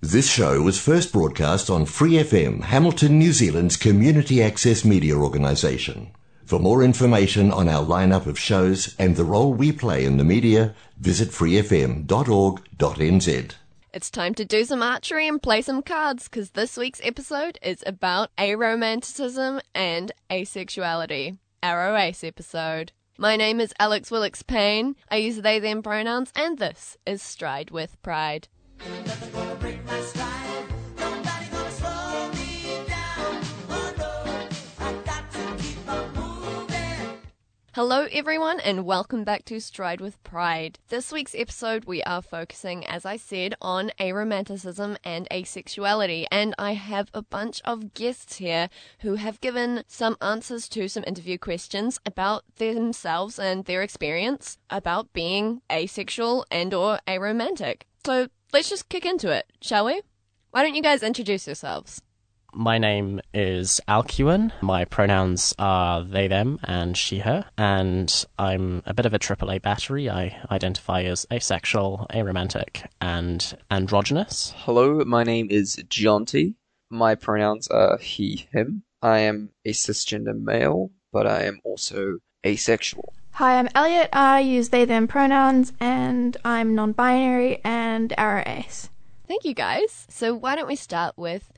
This 0.00 0.30
show 0.30 0.62
was 0.62 0.80
first 0.80 1.12
broadcast 1.12 1.68
on 1.68 1.84
Free 1.84 2.12
FM, 2.12 2.62
Hamilton, 2.62 3.18
New 3.18 3.32
Zealand's 3.32 3.76
community 3.76 4.40
access 4.40 4.84
media 4.84 5.16
organisation. 5.16 6.12
For 6.44 6.60
more 6.60 6.84
information 6.84 7.50
on 7.50 7.68
our 7.68 7.84
lineup 7.84 8.26
of 8.26 8.38
shows 8.38 8.94
and 8.96 9.16
the 9.16 9.24
role 9.24 9.52
we 9.52 9.72
play 9.72 10.04
in 10.04 10.16
the 10.16 10.22
media, 10.22 10.76
visit 11.00 11.30
freefm.org.nz. 11.30 12.06
It's 13.92 14.10
time 14.10 14.34
to 14.34 14.44
do 14.44 14.64
some 14.64 14.84
archery 14.84 15.26
and 15.26 15.42
play 15.42 15.62
some 15.62 15.82
cards 15.82 16.28
because 16.28 16.50
this 16.50 16.76
week's 16.76 17.00
episode 17.02 17.58
is 17.60 17.82
about 17.84 18.30
aromanticism 18.38 19.60
and 19.74 20.12
asexuality. 20.30 21.38
Aro 21.60 22.00
Ace 22.00 22.22
episode. 22.22 22.92
My 23.18 23.34
name 23.34 23.58
is 23.58 23.74
Alex 23.80 24.10
Willix 24.10 24.46
Payne. 24.46 24.94
I 25.10 25.16
use 25.16 25.38
they 25.38 25.58
them 25.58 25.82
pronouns, 25.82 26.30
and 26.36 26.58
this 26.58 26.96
is 27.04 27.20
Stride 27.20 27.72
with 27.72 28.00
Pride. 28.02 28.46
Hello, 37.74 38.08
everyone, 38.10 38.60
and 38.60 38.86
welcome 38.86 39.24
back 39.24 39.44
to 39.44 39.60
Stride 39.60 40.00
with 40.00 40.20
Pride. 40.24 40.78
This 40.88 41.12
week's 41.12 41.34
episode, 41.34 41.84
we 41.84 42.02
are 42.02 42.22
focusing, 42.22 42.84
as 42.86 43.04
I 43.04 43.18
said, 43.18 43.54
on 43.60 43.92
aromanticism 44.00 44.96
and 45.04 45.28
asexuality, 45.30 46.24
and 46.32 46.54
I 46.58 46.72
have 46.72 47.10
a 47.12 47.20
bunch 47.20 47.60
of 47.66 47.92
guests 47.92 48.38
here 48.38 48.70
who 49.00 49.16
have 49.16 49.42
given 49.42 49.84
some 49.86 50.16
answers 50.22 50.66
to 50.70 50.88
some 50.88 51.04
interview 51.06 51.36
questions 51.36 52.00
about 52.06 52.42
themselves 52.56 53.38
and 53.38 53.66
their 53.66 53.82
experience 53.82 54.56
about 54.70 55.12
being 55.12 55.60
asexual 55.70 56.46
and/or 56.50 57.00
aromantic. 57.06 57.82
So 58.06 58.28
let's 58.50 58.70
just 58.70 58.88
kick 58.88 59.04
into 59.04 59.30
it, 59.30 59.44
shall 59.60 59.84
we? 59.84 60.00
Why 60.52 60.62
don't 60.62 60.74
you 60.74 60.82
guys 60.82 61.02
introduce 61.02 61.46
yourselves? 61.46 62.00
My 62.60 62.76
name 62.76 63.20
is 63.32 63.80
Alcuin. 63.86 64.50
My 64.62 64.84
pronouns 64.84 65.54
are 65.60 66.02
they, 66.02 66.26
them, 66.26 66.58
and 66.64 66.98
she, 66.98 67.20
her. 67.20 67.44
And 67.56 68.12
I'm 68.36 68.82
a 68.84 68.92
bit 68.92 69.06
of 69.06 69.14
a 69.14 69.18
AAA 69.20 69.62
battery. 69.62 70.10
I 70.10 70.36
identify 70.50 71.02
as 71.02 71.24
asexual, 71.32 72.08
aromantic, 72.12 72.84
and 73.00 73.56
androgynous. 73.70 74.54
Hello, 74.56 75.04
my 75.04 75.22
name 75.22 75.46
is 75.52 75.76
Jonty. 75.88 76.56
My 76.90 77.14
pronouns 77.14 77.68
are 77.68 77.96
he, 77.98 78.48
him. 78.50 78.82
I 79.00 79.20
am 79.20 79.50
a 79.64 79.70
cisgender 79.70 80.36
male, 80.36 80.90
but 81.12 81.28
I 81.28 81.44
am 81.44 81.60
also 81.62 82.18
asexual. 82.44 83.14
Hi, 83.34 83.60
I'm 83.60 83.68
Elliot. 83.72 84.08
I 84.12 84.40
use 84.40 84.70
they, 84.70 84.84
them 84.84 85.06
pronouns, 85.06 85.74
and 85.78 86.36
I'm 86.44 86.74
non 86.74 86.90
binary 86.90 87.60
and 87.62 88.12
aro 88.18 88.44
ace. 88.48 88.90
Thank 89.28 89.44
you, 89.44 89.54
guys. 89.54 90.06
So, 90.08 90.34
why 90.34 90.56
don't 90.56 90.66
we 90.66 90.74
start 90.74 91.16
with 91.16 91.52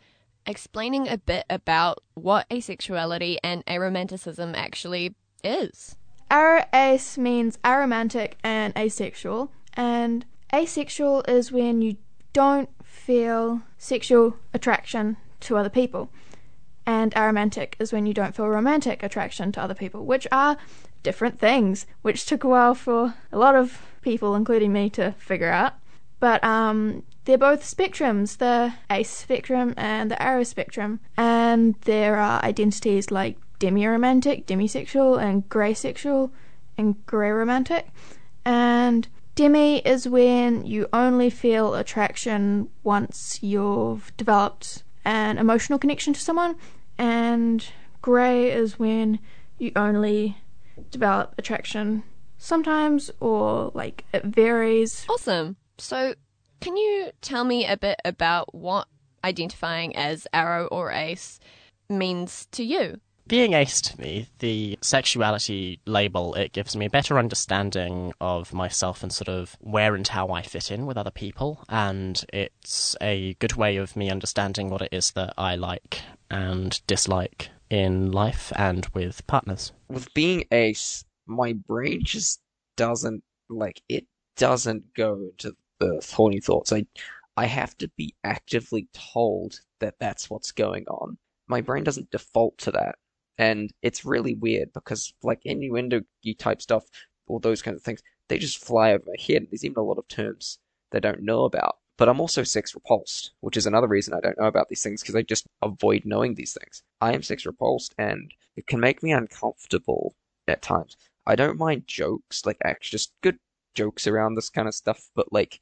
explaining 0.50 1.08
a 1.08 1.16
bit 1.16 1.46
about 1.48 2.02
what 2.14 2.48
asexuality 2.50 3.38
and 3.42 3.64
aromanticism 3.66 4.54
actually 4.56 5.14
is? 5.44 5.96
Aro 6.30 6.66
ace 6.74 7.16
means 7.16 7.56
aromantic 7.64 8.32
and 8.44 8.76
asexual, 8.76 9.52
and 9.74 10.26
asexual 10.52 11.22
is 11.22 11.50
when 11.50 11.80
you 11.80 11.96
don't 12.32 12.68
feel 12.84 13.62
sexual 13.78 14.36
attraction 14.52 15.16
to 15.40 15.56
other 15.56 15.70
people. 15.70 16.10
And 16.84 17.14
aromantic 17.14 17.74
is 17.78 17.92
when 17.92 18.06
you 18.06 18.14
don't 18.14 18.34
feel 18.34 18.48
romantic 18.48 19.02
attraction 19.02 19.52
to 19.52 19.62
other 19.62 19.74
people, 19.74 20.04
which 20.04 20.26
are 20.32 20.56
different 21.02 21.38
things, 21.38 21.86
which 22.02 22.26
took 22.26 22.44
a 22.44 22.48
while 22.48 22.74
for 22.74 23.14
a 23.32 23.38
lot 23.38 23.54
of 23.54 23.80
people, 24.02 24.34
including 24.34 24.72
me, 24.72 24.90
to 24.90 25.12
figure 25.12 25.50
out. 25.50 25.74
But 26.18 26.42
um, 26.44 27.04
they're 27.24 27.38
both 27.38 27.62
spectrums, 27.62 28.38
the 28.38 28.74
ace 28.90 29.10
spectrum 29.10 29.74
and 29.76 30.10
the 30.10 30.16
aro 30.16 30.46
spectrum. 30.46 31.00
And 31.16 31.74
there 31.82 32.16
are 32.16 32.42
identities 32.44 33.10
like 33.10 33.36
demi-romantic, 33.58 34.46
demisexual, 34.46 35.22
and 35.22 35.48
grey 35.48 35.74
sexual, 35.74 36.32
and 36.78 37.04
grey 37.06 37.30
romantic. 37.30 37.88
And 38.44 39.06
demi 39.34 39.78
is 39.78 40.08
when 40.08 40.64
you 40.66 40.88
only 40.92 41.30
feel 41.30 41.74
attraction 41.74 42.68
once 42.82 43.42
you've 43.42 44.16
developed 44.16 44.82
an 45.04 45.38
emotional 45.38 45.78
connection 45.78 46.12
to 46.14 46.20
someone, 46.20 46.56
and 46.98 47.66
grey 48.02 48.50
is 48.50 48.78
when 48.78 49.18
you 49.58 49.72
only 49.76 50.38
develop 50.90 51.34
attraction 51.38 52.02
sometimes 52.38 53.10
or 53.20 53.70
like 53.74 54.04
it 54.12 54.24
varies. 54.24 55.06
Awesome. 55.08 55.56
So, 55.78 56.14
can 56.60 56.76
you 56.76 57.10
tell 57.20 57.44
me 57.44 57.66
a 57.66 57.76
bit 57.76 58.00
about 58.04 58.54
what 58.54 58.88
identifying 59.24 59.96
as 59.96 60.26
aro 60.32 60.68
or 60.70 60.90
ace 60.92 61.40
means 61.88 62.46
to 62.52 62.64
you? 62.64 63.00
Being 63.26 63.52
ace 63.52 63.80
to 63.82 64.00
me, 64.00 64.28
the 64.40 64.76
sexuality 64.82 65.78
label, 65.86 66.34
it 66.34 66.52
gives 66.52 66.74
me 66.74 66.86
a 66.86 66.90
better 66.90 67.16
understanding 67.16 68.12
of 68.20 68.52
myself 68.52 69.04
and 69.04 69.12
sort 69.12 69.28
of 69.28 69.56
where 69.60 69.94
and 69.94 70.06
how 70.08 70.30
I 70.30 70.42
fit 70.42 70.72
in 70.72 70.84
with 70.84 70.96
other 70.96 71.12
people. 71.12 71.62
And 71.68 72.20
it's 72.32 72.96
a 73.00 73.34
good 73.34 73.54
way 73.54 73.76
of 73.76 73.94
me 73.94 74.10
understanding 74.10 74.68
what 74.68 74.82
it 74.82 74.88
is 74.90 75.12
that 75.12 75.34
I 75.38 75.54
like 75.54 76.02
and 76.28 76.80
dislike 76.88 77.50
in 77.68 78.10
life 78.10 78.52
and 78.56 78.86
with 78.94 79.24
partners. 79.28 79.70
With 79.88 80.12
being 80.12 80.44
ace, 80.50 81.04
my 81.26 81.52
brain 81.52 82.00
just 82.02 82.40
doesn't 82.76 83.22
like 83.48 83.80
it 83.88 84.06
doesn't 84.36 84.94
go 84.94 85.30
to 85.38 85.54
the 85.80 86.06
horny 86.14 86.40
thoughts. 86.40 86.72
I 86.72 86.86
I 87.36 87.46
have 87.46 87.76
to 87.78 87.88
be 87.96 88.14
actively 88.22 88.88
told 88.92 89.60
that 89.80 89.98
that's 89.98 90.28
what's 90.30 90.52
going 90.52 90.86
on. 90.88 91.16
My 91.48 91.60
brain 91.60 91.84
doesn't 91.84 92.10
default 92.10 92.58
to 92.58 92.70
that, 92.72 92.96
and 93.38 93.72
it's 93.82 94.04
really 94.04 94.34
weird 94.34 94.72
because 94.72 95.12
like 95.22 95.40
innuendo 95.44 96.02
type 96.38 96.62
stuff, 96.62 96.84
all 97.26 97.40
those 97.40 97.62
kinds 97.62 97.76
of 97.78 97.82
things, 97.82 98.02
they 98.28 98.38
just 98.38 98.62
fly 98.64 98.92
over 98.92 99.04
my 99.06 99.20
head. 99.20 99.46
There's 99.50 99.64
even 99.64 99.78
a 99.78 99.82
lot 99.82 99.98
of 99.98 100.06
terms 100.08 100.58
they 100.90 101.00
don't 101.00 101.22
know 101.22 101.44
about. 101.44 101.78
But 101.96 102.08
I'm 102.08 102.20
also 102.20 102.44
sex 102.44 102.74
repulsed, 102.74 103.32
which 103.40 103.58
is 103.58 103.66
another 103.66 103.86
reason 103.86 104.14
I 104.14 104.20
don't 104.20 104.38
know 104.38 104.46
about 104.46 104.70
these 104.70 104.82
things 104.82 105.02
because 105.02 105.14
I 105.14 105.22
just 105.22 105.46
avoid 105.60 106.06
knowing 106.06 106.34
these 106.34 106.56
things. 106.58 106.82
I 107.00 107.12
am 107.12 107.22
sex 107.22 107.44
repulsed, 107.44 107.94
and 107.98 108.32
it 108.56 108.66
can 108.66 108.80
make 108.80 109.02
me 109.02 109.12
uncomfortable 109.12 110.14
at 110.48 110.62
times. 110.62 110.96
I 111.26 111.36
don't 111.36 111.58
mind 111.58 111.86
jokes, 111.86 112.46
like 112.46 112.56
actually 112.64 112.96
just 112.96 113.12
good 113.22 113.38
jokes 113.74 114.06
around 114.06 114.34
this 114.34 114.48
kind 114.48 114.66
of 114.66 114.74
stuff, 114.74 115.10
but 115.14 115.32
like, 115.32 115.60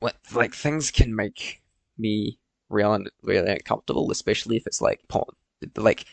like 0.00 0.54
things 0.54 0.90
can 0.90 1.14
make 1.14 1.62
me 1.96 2.38
real 2.68 2.98
really 3.22 3.50
uncomfortable, 3.50 4.10
especially 4.10 4.56
if 4.56 4.66
it's 4.66 4.80
like 4.80 5.00
porn. 5.08 5.34
Like 5.76 6.04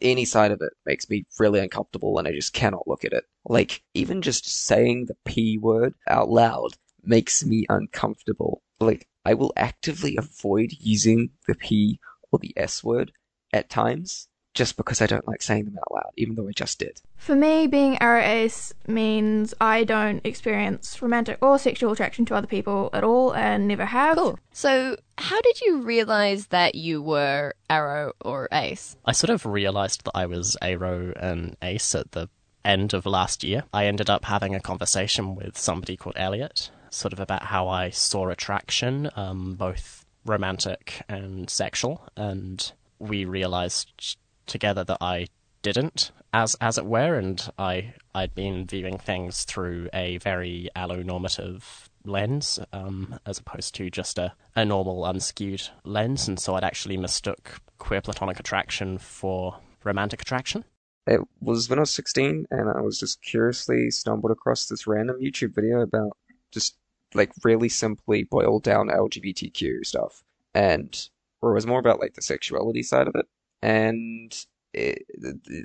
any 0.00 0.24
side 0.24 0.50
of 0.50 0.60
it 0.60 0.72
makes 0.84 1.08
me 1.08 1.24
really 1.38 1.60
uncomfortable, 1.60 2.18
and 2.18 2.26
I 2.26 2.32
just 2.32 2.52
cannot 2.52 2.88
look 2.88 3.04
at 3.04 3.12
it. 3.12 3.24
Like 3.44 3.82
even 3.94 4.22
just 4.22 4.48
saying 4.48 5.06
the 5.06 5.16
p 5.24 5.58
word 5.58 5.94
out 6.08 6.28
loud 6.28 6.72
makes 7.04 7.44
me 7.44 7.66
uncomfortable. 7.68 8.62
Like 8.80 9.06
I 9.24 9.34
will 9.34 9.52
actively 9.56 10.16
avoid 10.16 10.72
using 10.80 11.30
the 11.46 11.54
p 11.54 12.00
or 12.30 12.38
the 12.38 12.52
s 12.56 12.82
word 12.82 13.12
at 13.52 13.70
times 13.70 14.28
just 14.54 14.76
because 14.76 15.00
I 15.00 15.06
don't 15.06 15.26
like 15.26 15.42
saying 15.42 15.64
them 15.64 15.78
out 15.78 15.92
loud, 15.92 16.12
even 16.16 16.34
though 16.34 16.48
I 16.48 16.52
just 16.52 16.78
did. 16.78 17.00
For 17.16 17.34
me, 17.34 17.66
being 17.66 17.96
aro 17.96 18.22
ace 18.22 18.72
means 18.86 19.54
I 19.60 19.84
don't 19.84 20.24
experience 20.24 21.00
romantic 21.00 21.38
or 21.40 21.58
sexual 21.58 21.92
attraction 21.92 22.24
to 22.26 22.34
other 22.34 22.46
people 22.46 22.90
at 22.92 23.04
all 23.04 23.34
and 23.34 23.66
never 23.66 23.86
have. 23.86 24.16
Cool. 24.18 24.38
So, 24.52 24.96
how 25.18 25.40
did 25.40 25.60
you 25.60 25.82
realize 25.82 26.48
that 26.48 26.74
you 26.74 27.00
were 27.00 27.54
aro 27.70 28.12
or 28.20 28.48
ace? 28.52 28.96
I 29.04 29.12
sort 29.12 29.30
of 29.30 29.46
realized 29.46 30.04
that 30.04 30.12
I 30.14 30.26
was 30.26 30.56
aro 30.60 31.12
and 31.16 31.56
ace 31.62 31.94
at 31.94 32.12
the 32.12 32.28
end 32.64 32.94
of 32.94 33.06
last 33.06 33.42
year. 33.42 33.64
I 33.72 33.86
ended 33.86 34.10
up 34.10 34.24
having 34.24 34.54
a 34.54 34.60
conversation 34.60 35.34
with 35.34 35.58
somebody 35.58 35.96
called 35.96 36.16
Elliot, 36.18 36.70
sort 36.90 37.12
of 37.12 37.20
about 37.20 37.44
how 37.44 37.68
I 37.68 37.90
saw 37.90 38.28
attraction, 38.28 39.10
um, 39.16 39.54
both 39.54 40.04
romantic 40.24 41.02
and 41.08 41.48
sexual, 41.48 42.06
and 42.16 42.70
we 42.98 43.24
realized 43.24 44.16
together 44.46 44.84
that 44.84 44.98
I 45.00 45.28
didn't, 45.62 46.10
as 46.32 46.56
as 46.60 46.76
it 46.76 46.84
were, 46.86 47.14
and 47.14 47.50
I 47.58 47.94
I'd 48.14 48.34
been 48.34 48.66
viewing 48.66 48.98
things 48.98 49.44
through 49.44 49.88
a 49.92 50.18
very 50.18 50.68
allonormative 50.76 51.88
lens, 52.04 52.58
um, 52.72 53.18
as 53.24 53.38
opposed 53.38 53.74
to 53.76 53.90
just 53.90 54.18
a, 54.18 54.34
a 54.56 54.64
normal 54.64 55.02
unskewed 55.02 55.70
lens, 55.84 56.28
and 56.28 56.38
so 56.38 56.54
I'd 56.54 56.64
actually 56.64 56.96
mistook 56.96 57.60
queer 57.78 58.00
platonic 58.00 58.38
attraction 58.38 58.98
for 58.98 59.58
romantic 59.84 60.22
attraction. 60.22 60.64
It 61.06 61.20
was 61.40 61.68
when 61.68 61.78
I 61.78 61.82
was 61.82 61.90
16, 61.90 62.46
and 62.50 62.70
I 62.70 62.80
was 62.80 62.98
just 62.98 63.22
curiously 63.22 63.90
stumbled 63.90 64.30
across 64.30 64.66
this 64.66 64.86
random 64.86 65.20
YouTube 65.20 65.54
video 65.54 65.80
about 65.80 66.16
just 66.52 66.76
like 67.14 67.32
really 67.44 67.68
simply 67.68 68.24
boiled 68.24 68.62
down 68.62 68.88
LGBTQ 68.88 69.84
stuff, 69.84 70.22
and 70.54 71.08
or 71.40 71.52
it 71.52 71.54
was 71.54 71.66
more 71.66 71.80
about 71.80 72.00
like 72.00 72.14
the 72.14 72.22
sexuality 72.22 72.82
side 72.82 73.08
of 73.08 73.14
it 73.16 73.26
and 73.62 74.34
it, 74.74 75.04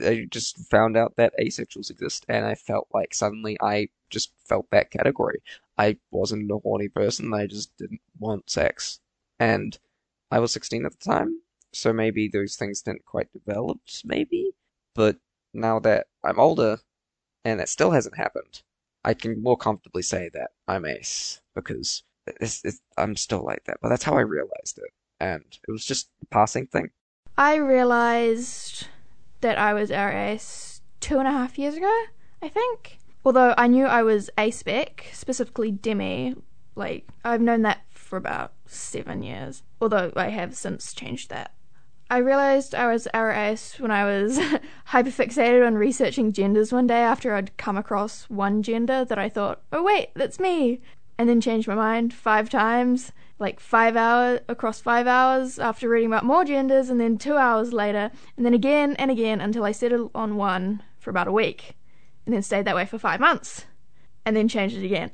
I 0.05 0.27
just 0.29 0.57
found 0.69 0.97
out 0.97 1.15
that 1.17 1.33
asexuals 1.39 1.89
exist, 1.89 2.25
and 2.29 2.45
I 2.45 2.55
felt 2.55 2.87
like 2.93 3.13
suddenly 3.13 3.57
I 3.61 3.89
just 4.09 4.31
felt 4.47 4.69
that 4.71 4.91
category. 4.91 5.41
I 5.77 5.97
wasn't 6.11 6.51
a 6.51 6.57
horny 6.57 6.89
person. 6.89 7.33
I 7.33 7.47
just 7.47 7.75
didn't 7.77 8.01
want 8.19 8.49
sex, 8.49 8.99
And 9.39 9.77
I 10.31 10.39
was 10.39 10.51
16 10.53 10.85
at 10.85 10.91
the 10.99 11.05
time, 11.05 11.41
so 11.73 11.93
maybe 11.93 12.27
those 12.27 12.55
things 12.55 12.81
didn't 12.81 13.05
quite 13.05 13.31
develop, 13.33 13.79
maybe. 14.03 14.51
But 14.95 15.17
now 15.53 15.79
that 15.79 16.07
I'm 16.23 16.39
older, 16.39 16.79
and 17.45 17.61
it 17.61 17.69
still 17.69 17.91
hasn't 17.91 18.17
happened, 18.17 18.63
I 19.03 19.13
can 19.13 19.41
more 19.41 19.57
comfortably 19.57 20.01
say 20.03 20.29
that 20.33 20.51
I'm 20.67 20.85
ace 20.85 21.41
because 21.55 22.03
it's, 22.27 22.63
it's, 22.65 22.81
I'm 22.97 23.15
still 23.15 23.43
like 23.43 23.63
that. 23.65 23.77
But 23.81 23.89
that's 23.89 24.03
how 24.03 24.17
I 24.17 24.21
realized 24.21 24.77
it, 24.79 24.91
and 25.19 25.43
it 25.67 25.71
was 25.71 25.85
just 25.85 26.09
a 26.21 26.25
passing 26.27 26.67
thing. 26.67 26.89
I 27.37 27.55
realized 27.55 28.87
that 29.41 29.59
I 29.59 29.73
was 29.73 29.91
ace 29.91 30.81
two 30.99 31.19
and 31.19 31.27
a 31.27 31.31
half 31.31 31.59
years 31.59 31.75
ago, 31.75 32.03
I 32.41 32.49
think. 32.49 32.97
Although 33.23 33.53
I 33.57 33.67
knew 33.67 33.85
I 33.85 34.01
was 34.01 34.29
A 34.37 34.49
spec, 34.49 35.05
specifically 35.13 35.69
Demi, 35.69 36.35
like 36.75 37.07
I've 37.23 37.41
known 37.41 37.61
that 37.63 37.81
for 37.91 38.17
about 38.17 38.53
seven 38.65 39.21
years. 39.21 39.61
Although 39.79 40.11
I 40.15 40.29
have 40.29 40.55
since 40.55 40.93
changed 40.93 41.29
that. 41.29 41.53
I 42.09 42.17
realized 42.19 42.73
I 42.73 42.87
was 42.87 43.07
ace 43.13 43.79
when 43.79 43.91
I 43.91 44.05
was 44.05 44.39
hyperfixated 44.89 45.65
on 45.65 45.75
researching 45.75 46.31
genders 46.31 46.71
one 46.71 46.87
day 46.87 47.01
after 47.01 47.33
I'd 47.35 47.57
come 47.57 47.77
across 47.77 48.23
one 48.29 48.63
gender 48.63 49.03
that 49.05 49.19
I 49.19 49.27
thought, 49.29 49.61
oh 49.73 49.83
wait, 49.83 50.09
that's 50.15 50.39
me, 50.39 50.81
and 51.17 51.27
then 51.27 51.41
changed 51.41 51.67
my 51.67 51.75
mind 51.75 52.13
five 52.13 52.49
times, 52.49 53.11
like 53.39 53.59
five 53.59 53.95
hours 53.95 54.39
across 54.47 54.81
five 54.81 55.07
hours 55.07 55.59
after 55.59 55.87
reading 55.87 56.07
about 56.07 56.25
more 56.25 56.43
genders, 56.43 56.89
and 56.89 56.99
then 56.99 57.17
two 57.17 57.37
hours 57.37 57.71
later, 57.73 58.11
and 58.35 58.45
then 58.45 58.53
again 58.53 58.95
and 58.97 59.11
again 59.11 59.41
until 59.41 59.63
I 59.63 59.71
settled 59.71 60.11
on 60.15 60.37
one 60.37 60.81
for 60.99 61.09
about 61.09 61.27
a 61.27 61.31
week, 61.31 61.75
and 62.25 62.33
then 62.33 62.41
stayed 62.41 62.65
that 62.65 62.75
way 62.75 62.85
for 62.85 62.97
five 62.97 63.19
months, 63.19 63.65
and 64.25 64.35
then 64.35 64.47
changed 64.47 64.75
it 64.75 64.85
again. 64.85 65.11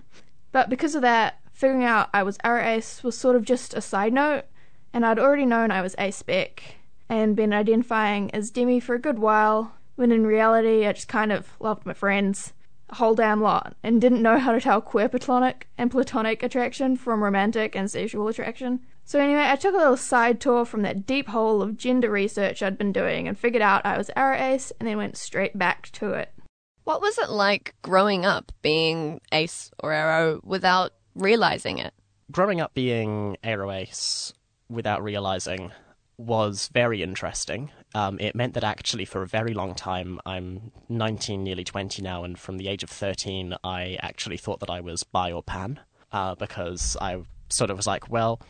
But 0.52 0.70
because 0.70 0.96
of 0.96 1.02
that, 1.02 1.40
figuring 1.52 1.84
out 1.84 2.10
I 2.14 2.24
was 2.24 2.38
ace 2.46 3.04
was 3.04 3.18
sort 3.18 3.36
of 3.36 3.44
just 3.44 3.74
a 3.74 3.82
side 3.82 4.14
note, 4.14 4.46
and 4.94 5.06
I'd 5.06 5.20
already 5.20 5.46
known 5.46 5.72
I 5.72 5.82
was 5.82 5.96
A 5.98 6.12
spec 6.12 6.78
and 7.10 7.36
been 7.36 7.54
identifying 7.54 8.34
as 8.34 8.52
Demi 8.52 8.80
for 8.80 8.96
a 8.96 9.00
good 9.00 9.20
while, 9.20 9.74
when 9.96 10.12
in 10.12 10.26
reality 10.26 10.88
I 10.88 10.94
just 10.94 11.08
kind 11.08 11.32
of 11.32 11.50
loved 11.60 11.86
my 11.86 11.94
friends 11.94 12.54
a 12.90 12.96
whole 12.96 13.16
damn 13.16 13.42
lot 13.42 13.76
and 13.84 14.02
didn't 14.02 14.22
know 14.22 14.38
how 14.38 14.52
to 14.52 14.62
tell 14.62 14.82
queer 14.82 15.10
platonic 15.10 15.68
and 15.78 15.92
platonic 15.92 16.44
attraction 16.44 16.96
from 16.96 17.24
romantic 17.24 17.76
and 17.76 17.90
sexual 17.90 18.28
attraction. 18.28 18.80
So 19.06 19.20
anyway, 19.20 19.46
I 19.48 19.56
took 19.56 19.74
a 19.74 19.78
little 19.78 19.98
side 19.98 20.40
tour 20.40 20.66
from 20.66 20.82
that 20.84 21.06
deep 21.06 21.28
hole 21.28 21.62
of 21.62 21.78
gender 21.78 22.10
research 22.10 22.64
I'd 22.64 22.78
been 22.78 22.94
doing 22.94 23.28
and 23.28 23.38
figured 23.38 23.62
out 23.62 23.86
I 23.86 23.98
was 23.98 24.10
aro 24.16 24.40
ace 24.40 24.72
and 24.80 24.88
then 24.88 24.98
went 24.98 25.18
straight 25.18 25.58
back 25.58 25.90
to 25.94 26.14
it. 26.14 26.32
What 26.86 27.02
was 27.02 27.18
it 27.18 27.30
like 27.30 27.76
growing 27.82 28.26
up 28.26 28.52
being 28.62 29.22
ace 29.32 29.72
or 29.80 29.92
aro 29.92 30.44
without 30.44 30.92
realizing 31.16 31.80
it? 31.80 31.94
Growing 32.32 32.62
up 32.62 32.74
being 32.74 33.38
aro 33.44 33.74
ace 33.74 34.34
without 34.70 35.04
realizing 35.04 35.72
was 36.18 36.70
very 36.74 37.02
interesting. 37.02 37.72
Um, 37.96 38.18
it 38.20 38.36
meant 38.36 38.56
that 38.56 38.64
actually, 38.64 39.06
for 39.06 39.22
a 39.22 39.28
very 39.28 39.54
long 39.54 39.76
time, 39.76 40.20
I'm 40.26 40.72
19, 40.90 41.44
nearly 41.44 41.64
20 41.64 42.02
now, 42.02 42.24
and 42.24 42.38
from 42.40 42.58
the 42.58 42.68
age 42.68 42.84
of 42.84 42.90
13, 42.90 43.56
I 43.64 43.98
actually 44.02 44.38
thought 44.38 44.60
that 44.62 44.70
I 44.70 44.82
was 44.82 45.04
bi 45.04 45.32
or 45.32 45.44
pan 45.44 45.80
uh, 46.12 46.36
because 46.36 46.98
I 47.00 47.22
sort 47.50 47.70
of 47.70 47.78
was 47.78 47.86
like, 47.86 48.10
well, 48.10 48.42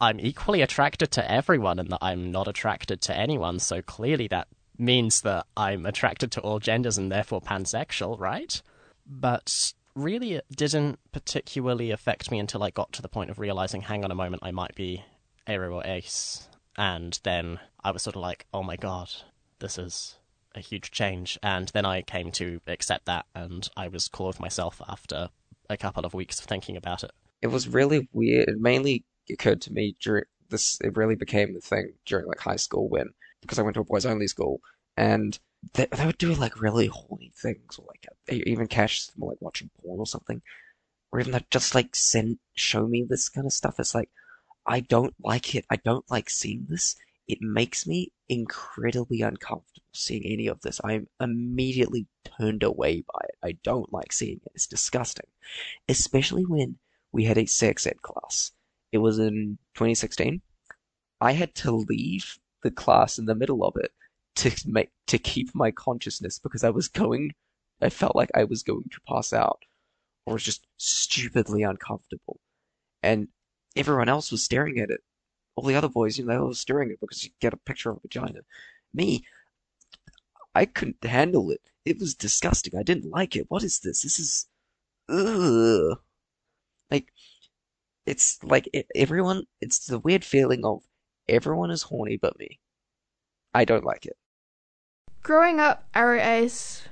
I'm 0.00 0.20
equally 0.20 0.60
attracted 0.60 1.10
to 1.12 1.30
everyone 1.30 1.78
and 1.78 1.90
that 1.90 1.98
I'm 2.02 2.30
not 2.30 2.46
attracted 2.46 3.00
to 3.02 3.16
anyone, 3.16 3.58
so 3.58 3.80
clearly 3.80 4.28
that 4.28 4.48
means 4.78 5.22
that 5.22 5.46
I'm 5.56 5.86
attracted 5.86 6.30
to 6.32 6.40
all 6.40 6.58
genders 6.58 6.98
and 6.98 7.10
therefore 7.10 7.40
pansexual, 7.40 8.18
right? 8.18 8.60
But 9.06 9.72
really, 9.94 10.34
it 10.34 10.46
didn't 10.54 10.98
particularly 11.12 11.90
affect 11.90 12.30
me 12.30 12.38
until 12.38 12.62
I 12.62 12.70
got 12.70 12.92
to 12.92 13.02
the 13.02 13.08
point 13.08 13.30
of 13.30 13.38
realizing, 13.38 13.82
hang 13.82 14.04
on 14.04 14.10
a 14.10 14.14
moment, 14.14 14.42
I 14.42 14.50
might 14.50 14.74
be 14.74 15.04
aro 15.46 15.74
or 15.74 15.86
ace 15.86 16.49
and 16.76 17.18
then 17.22 17.60
I 17.82 17.90
was 17.90 18.02
sort 18.02 18.16
of 18.16 18.22
like, 18.22 18.46
oh 18.52 18.62
my 18.62 18.76
god, 18.76 19.10
this 19.58 19.78
is 19.78 20.16
a 20.54 20.60
huge 20.60 20.90
change. 20.90 21.38
And 21.42 21.68
then 21.68 21.84
I 21.84 22.02
came 22.02 22.30
to 22.32 22.60
accept 22.66 23.06
that, 23.06 23.26
and 23.34 23.68
I 23.76 23.88
was 23.88 24.08
cool 24.08 24.28
with 24.28 24.40
myself 24.40 24.80
after 24.88 25.30
a 25.68 25.76
couple 25.76 26.04
of 26.04 26.14
weeks 26.14 26.38
of 26.38 26.46
thinking 26.46 26.76
about 26.76 27.04
it. 27.04 27.12
It 27.42 27.48
was 27.48 27.68
really 27.68 28.08
weird. 28.12 28.48
It 28.48 28.60
mainly 28.60 29.04
occurred 29.30 29.62
to 29.62 29.72
me 29.72 29.96
during 30.00 30.24
this. 30.48 30.78
It 30.82 30.96
really 30.96 31.14
became 31.14 31.54
the 31.54 31.60
thing 31.60 31.94
during 32.04 32.26
like 32.26 32.40
high 32.40 32.56
school 32.56 32.88
when 32.88 33.10
because 33.40 33.58
I 33.58 33.62
went 33.62 33.74
to 33.74 33.80
a 33.80 33.84
boys 33.84 34.04
only 34.04 34.26
school 34.26 34.60
and 34.96 35.38
they, 35.74 35.86
they 35.86 36.06
would 36.06 36.18
do 36.18 36.34
like 36.34 36.60
really 36.60 36.86
horny 36.86 37.32
things 37.36 37.78
or 37.78 37.86
like 37.88 38.06
even 38.28 38.66
them 38.66 39.28
like 39.28 39.40
watching 39.40 39.70
porn 39.80 40.00
or 40.00 40.06
something, 40.06 40.42
or 41.12 41.20
even 41.20 41.32
that 41.32 41.50
just 41.50 41.74
like 41.74 41.94
send 41.94 42.38
show 42.54 42.86
me 42.86 43.06
this 43.08 43.28
kind 43.28 43.46
of 43.46 43.52
stuff. 43.52 43.78
It's 43.78 43.94
like 43.94 44.10
I 44.70 44.78
don't 44.78 45.14
like 45.20 45.56
it. 45.56 45.66
I 45.68 45.76
don't 45.76 46.08
like 46.08 46.30
seeing 46.30 46.66
this. 46.68 46.94
It 47.26 47.38
makes 47.40 47.88
me 47.88 48.12
incredibly 48.28 49.20
uncomfortable 49.20 49.82
seeing 49.92 50.24
any 50.24 50.46
of 50.46 50.60
this. 50.60 50.80
I'm 50.84 51.08
immediately 51.20 52.06
turned 52.38 52.62
away 52.62 53.02
by 53.12 53.20
it. 53.24 53.34
I 53.42 53.58
don't 53.64 53.92
like 53.92 54.12
seeing 54.12 54.36
it. 54.36 54.52
It's 54.54 54.68
disgusting. 54.68 55.26
Especially 55.88 56.44
when 56.44 56.78
we 57.10 57.24
had 57.24 57.36
a 57.36 57.46
sex 57.46 57.84
ed 57.84 58.00
class. 58.02 58.52
It 58.92 58.98
was 58.98 59.18
in 59.18 59.58
2016. 59.74 60.40
I 61.20 61.32
had 61.32 61.52
to 61.56 61.72
leave 61.72 62.38
the 62.62 62.70
class 62.70 63.18
in 63.18 63.26
the 63.26 63.34
middle 63.34 63.64
of 63.64 63.74
it 63.76 63.90
to 64.36 64.52
make 64.66 64.90
to 65.08 65.18
keep 65.18 65.52
my 65.52 65.72
consciousness 65.72 66.38
because 66.38 66.62
I 66.62 66.70
was 66.70 66.86
going 66.86 67.32
I 67.82 67.90
felt 67.90 68.14
like 68.14 68.30
I 68.36 68.44
was 68.44 68.62
going 68.62 68.88
to 68.92 69.00
pass 69.08 69.32
out 69.32 69.64
or 70.26 70.34
was 70.34 70.44
just 70.44 70.66
stupidly 70.76 71.64
uncomfortable. 71.64 72.38
And 73.02 73.28
everyone 73.76 74.08
else 74.08 74.30
was 74.30 74.44
staring 74.44 74.78
at 74.78 74.90
it. 74.90 75.00
All 75.56 75.64
the 75.64 75.74
other 75.74 75.88
boys, 75.88 76.18
you 76.18 76.24
know, 76.24 76.32
they 76.32 76.38
were 76.38 76.54
staring 76.54 76.88
at 76.88 76.94
it 76.94 77.00
because 77.00 77.24
you 77.24 77.30
get 77.40 77.52
a 77.52 77.58
picture 77.58 77.90
of 77.90 77.98
a 77.98 78.00
vagina. 78.00 78.40
Me, 78.94 79.24
I 80.54 80.64
couldn't 80.64 81.04
handle 81.04 81.50
it. 81.50 81.60
It 81.84 81.98
was 81.98 82.14
disgusting. 82.14 82.78
I 82.78 82.82
didn't 82.82 83.10
like 83.10 83.36
it. 83.36 83.46
What 83.48 83.62
is 83.62 83.80
this? 83.80 84.02
This 84.02 84.18
is, 84.18 84.46
ugh. 85.08 85.98
Like, 86.90 87.12
it's 88.06 88.42
like 88.42 88.68
everyone. 88.94 89.44
It's 89.60 89.86
the 89.86 89.98
weird 89.98 90.24
feeling 90.24 90.64
of 90.64 90.82
everyone 91.28 91.70
is 91.70 91.82
horny 91.82 92.16
but 92.16 92.38
me. 92.38 92.58
I 93.54 93.64
don't 93.64 93.84
like 93.84 94.06
it. 94.06 94.16
Growing 95.22 95.60
up, 95.60 95.84
Ace 95.94 96.82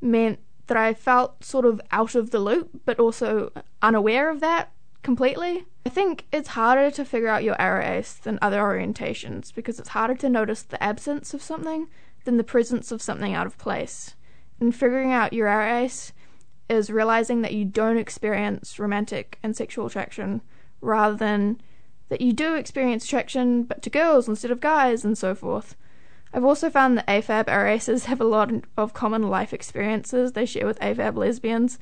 meant 0.00 0.38
that 0.66 0.76
I 0.76 0.94
felt 0.94 1.42
sort 1.42 1.64
of 1.64 1.80
out 1.90 2.14
of 2.14 2.30
the 2.30 2.38
loop, 2.38 2.82
but 2.84 3.00
also 3.00 3.50
unaware 3.82 4.30
of 4.30 4.40
that 4.40 4.72
completely. 5.08 5.64
I 5.86 5.88
think 5.88 6.26
it's 6.30 6.50
harder 6.50 6.90
to 6.90 7.02
figure 7.02 7.28
out 7.28 7.42
your 7.42 7.56
ace 7.58 8.12
than 8.12 8.38
other 8.42 8.60
orientations 8.60 9.54
because 9.54 9.80
it's 9.80 9.88
harder 9.88 10.14
to 10.16 10.28
notice 10.28 10.62
the 10.62 10.82
absence 10.82 11.32
of 11.32 11.40
something 11.40 11.88
than 12.26 12.36
the 12.36 12.44
presence 12.44 12.92
of 12.92 13.00
something 13.00 13.32
out 13.32 13.46
of 13.46 13.56
place. 13.56 14.16
And 14.60 14.76
figuring 14.76 15.10
out 15.10 15.32
your 15.32 15.48
ace 15.48 16.12
is 16.68 16.90
realizing 16.90 17.40
that 17.40 17.54
you 17.54 17.64
don't 17.64 17.96
experience 17.96 18.78
romantic 18.78 19.38
and 19.42 19.56
sexual 19.56 19.86
attraction 19.86 20.42
rather 20.82 21.16
than 21.16 21.58
that 22.10 22.20
you 22.20 22.34
do 22.34 22.54
experience 22.54 23.06
attraction 23.06 23.62
but 23.62 23.80
to 23.80 23.88
girls 23.88 24.28
instead 24.28 24.50
of 24.50 24.60
guys 24.60 25.06
and 25.06 25.16
so 25.16 25.34
forth. 25.34 25.74
I've 26.34 26.44
also 26.44 26.68
found 26.68 26.98
that 26.98 27.06
AFAB 27.06 27.48
aces 27.48 28.04
have 28.04 28.20
a 28.20 28.24
lot 28.24 28.52
of 28.76 28.92
common 28.92 29.22
life 29.22 29.54
experiences 29.54 30.32
they 30.32 30.44
share 30.44 30.66
with 30.66 30.78
AFAB 30.80 31.16
lesbians, 31.16 31.78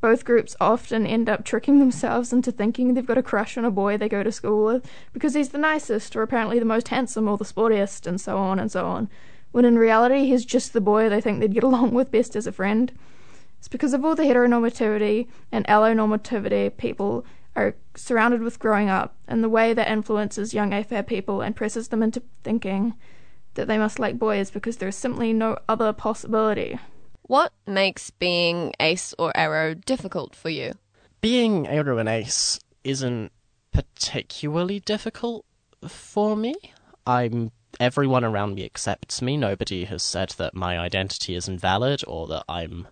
both 0.00 0.24
groups 0.24 0.56
often 0.60 1.06
end 1.06 1.28
up 1.28 1.44
tricking 1.44 1.78
themselves 1.78 2.32
into 2.32 2.50
thinking 2.50 2.94
they've 2.94 3.06
got 3.06 3.18
a 3.18 3.22
crush 3.22 3.58
on 3.58 3.64
a 3.64 3.70
boy 3.70 3.96
they 3.96 4.08
go 4.08 4.22
to 4.22 4.32
school 4.32 4.64
with 4.64 4.90
because 5.12 5.34
he's 5.34 5.50
the 5.50 5.58
nicest 5.58 6.16
or 6.16 6.22
apparently 6.22 6.58
the 6.58 6.64
most 6.64 6.88
handsome 6.88 7.28
or 7.28 7.36
the 7.36 7.44
sportiest 7.44 8.06
and 8.06 8.20
so 8.20 8.38
on 8.38 8.58
and 8.58 8.72
so 8.72 8.86
on, 8.86 9.08
when 9.52 9.64
in 9.64 9.78
reality 9.78 10.26
he's 10.26 10.44
just 10.44 10.72
the 10.72 10.80
boy 10.80 11.08
they 11.08 11.20
think 11.20 11.40
they'd 11.40 11.54
get 11.54 11.64
along 11.70 11.92
with 11.92 12.10
best 12.10 12.34
as 12.34 12.46
a 12.46 12.52
friend. 12.52 12.92
It's 13.58 13.68
because 13.68 13.92
of 13.92 14.04
all 14.04 14.14
the 14.14 14.22
heteronormativity 14.22 15.28
and 15.52 15.66
allonormativity 15.66 16.74
people 16.78 17.26
are 17.54 17.74
surrounded 17.94 18.40
with 18.40 18.58
growing 18.58 18.88
up 18.88 19.14
and 19.28 19.44
the 19.44 19.48
way 19.48 19.74
that 19.74 19.90
influences 19.90 20.54
young 20.54 20.70
AFAB 20.70 21.06
people 21.06 21.42
and 21.42 21.54
presses 21.54 21.88
them 21.88 22.02
into 22.02 22.22
thinking 22.42 22.94
that 23.54 23.66
they 23.66 23.76
must 23.76 23.98
like 23.98 24.18
boys 24.18 24.50
because 24.50 24.76
there's 24.78 24.96
simply 24.96 25.32
no 25.32 25.58
other 25.68 25.92
possibility. 25.92 26.78
What 27.30 27.52
makes 27.64 28.10
being 28.10 28.72
ace 28.80 29.14
or 29.16 29.32
aro 29.36 29.80
difficult 29.84 30.34
for 30.34 30.50
you? 30.50 30.72
Being 31.20 31.64
aro 31.66 32.00
and 32.00 32.08
ace 32.08 32.58
isn't 32.82 33.30
particularly 33.72 34.80
difficult 34.80 35.44
for 35.86 36.36
me. 36.36 36.56
I'm 37.06 37.52
everyone 37.78 38.24
around 38.24 38.56
me 38.56 38.64
accepts 38.64 39.22
me. 39.22 39.36
Nobody 39.36 39.84
has 39.84 40.02
said 40.02 40.30
that 40.38 40.56
my 40.56 40.76
identity 40.76 41.36
is 41.36 41.46
invalid 41.46 42.02
or 42.08 42.26
that 42.26 42.42
I'm 42.48 42.88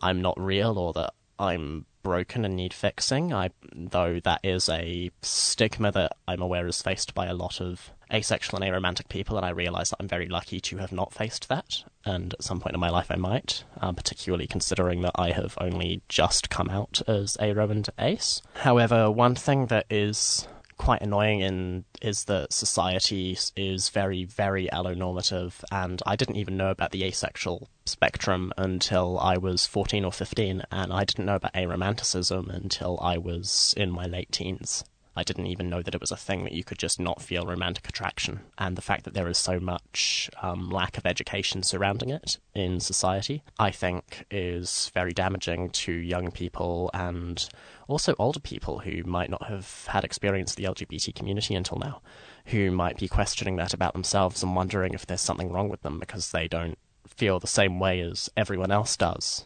I'm 0.00 0.22
not 0.22 0.40
real 0.40 0.78
or 0.78 0.94
that 0.94 1.12
I'm 1.38 1.84
broken 2.02 2.46
and 2.46 2.56
need 2.56 2.72
fixing. 2.72 3.34
I 3.34 3.50
though 3.74 4.20
that 4.20 4.40
is 4.42 4.70
a 4.70 5.10
stigma 5.20 5.92
that 5.92 6.16
I'm 6.26 6.40
aware 6.40 6.66
is 6.66 6.80
faced 6.80 7.12
by 7.12 7.26
a 7.26 7.34
lot 7.34 7.60
of 7.60 7.90
asexual 8.12 8.62
and 8.62 8.72
aromantic 8.72 9.08
people, 9.08 9.36
and 9.36 9.46
I 9.46 9.50
realise 9.50 9.90
that 9.90 9.96
I'm 10.00 10.08
very 10.08 10.28
lucky 10.28 10.60
to 10.60 10.76
have 10.78 10.92
not 10.92 11.12
faced 11.12 11.48
that. 11.48 11.84
And 12.04 12.34
at 12.34 12.42
some 12.42 12.60
point 12.60 12.74
in 12.74 12.80
my 12.80 12.90
life, 12.90 13.10
I 13.10 13.16
might, 13.16 13.64
uh, 13.80 13.92
particularly 13.92 14.46
considering 14.46 15.02
that 15.02 15.12
I 15.14 15.30
have 15.30 15.56
only 15.60 16.02
just 16.08 16.50
come 16.50 16.68
out 16.68 17.00
as 17.06 17.36
aro 17.38 17.70
and 17.70 17.88
ace. 17.98 18.42
However, 18.54 19.10
one 19.10 19.34
thing 19.34 19.66
that 19.66 19.86
is 19.88 20.46
quite 20.82 21.02
annoying 21.02 21.40
in 21.40 21.84
is 22.00 22.24
that 22.24 22.52
society 22.52 23.38
is 23.54 23.88
very, 23.90 24.24
very 24.24 24.68
allonormative, 24.72 25.62
and 25.70 26.02
I 26.04 26.16
didn't 26.16 26.36
even 26.36 26.56
know 26.56 26.70
about 26.70 26.90
the 26.90 27.04
asexual 27.04 27.68
spectrum 27.86 28.52
until 28.56 29.16
I 29.18 29.36
was 29.36 29.64
14 29.64 30.04
or 30.04 30.10
15, 30.10 30.64
and 30.72 30.92
I 30.92 31.04
didn't 31.04 31.26
know 31.26 31.36
about 31.36 31.54
aromanticism 31.54 32.52
until 32.52 32.98
I 33.00 33.16
was 33.16 33.74
in 33.76 33.92
my 33.92 34.06
late 34.06 34.32
teens. 34.32 34.84
I 35.14 35.22
didn't 35.22 35.46
even 35.46 35.68
know 35.68 35.82
that 35.82 35.94
it 35.94 36.00
was 36.00 36.10
a 36.10 36.16
thing 36.16 36.44
that 36.44 36.52
you 36.52 36.64
could 36.64 36.78
just 36.78 36.98
not 36.98 37.20
feel 37.20 37.44
romantic 37.44 37.88
attraction. 37.88 38.40
And 38.56 38.76
the 38.76 38.82
fact 38.82 39.04
that 39.04 39.14
there 39.14 39.28
is 39.28 39.36
so 39.36 39.60
much 39.60 40.30
um, 40.42 40.70
lack 40.70 40.96
of 40.96 41.04
education 41.04 41.62
surrounding 41.62 42.10
it 42.10 42.38
in 42.54 42.80
society, 42.80 43.42
I 43.58 43.70
think, 43.70 44.24
is 44.30 44.90
very 44.94 45.12
damaging 45.12 45.70
to 45.70 45.92
young 45.92 46.30
people 46.30 46.90
and 46.94 47.46
also 47.88 48.14
older 48.18 48.40
people 48.40 48.80
who 48.80 49.02
might 49.04 49.28
not 49.28 49.48
have 49.48 49.86
had 49.88 50.04
experience 50.04 50.54
the 50.54 50.64
LGBT 50.64 51.14
community 51.14 51.54
until 51.54 51.78
now, 51.78 52.00
who 52.46 52.70
might 52.70 52.96
be 52.96 53.08
questioning 53.08 53.56
that 53.56 53.74
about 53.74 53.92
themselves 53.92 54.42
and 54.42 54.56
wondering 54.56 54.94
if 54.94 55.04
there's 55.04 55.20
something 55.20 55.52
wrong 55.52 55.68
with 55.68 55.82
them 55.82 55.98
because 55.98 56.30
they 56.30 56.48
don't 56.48 56.78
feel 57.06 57.38
the 57.38 57.46
same 57.46 57.78
way 57.78 58.00
as 58.00 58.30
everyone 58.36 58.70
else 58.70 58.96
does 58.96 59.44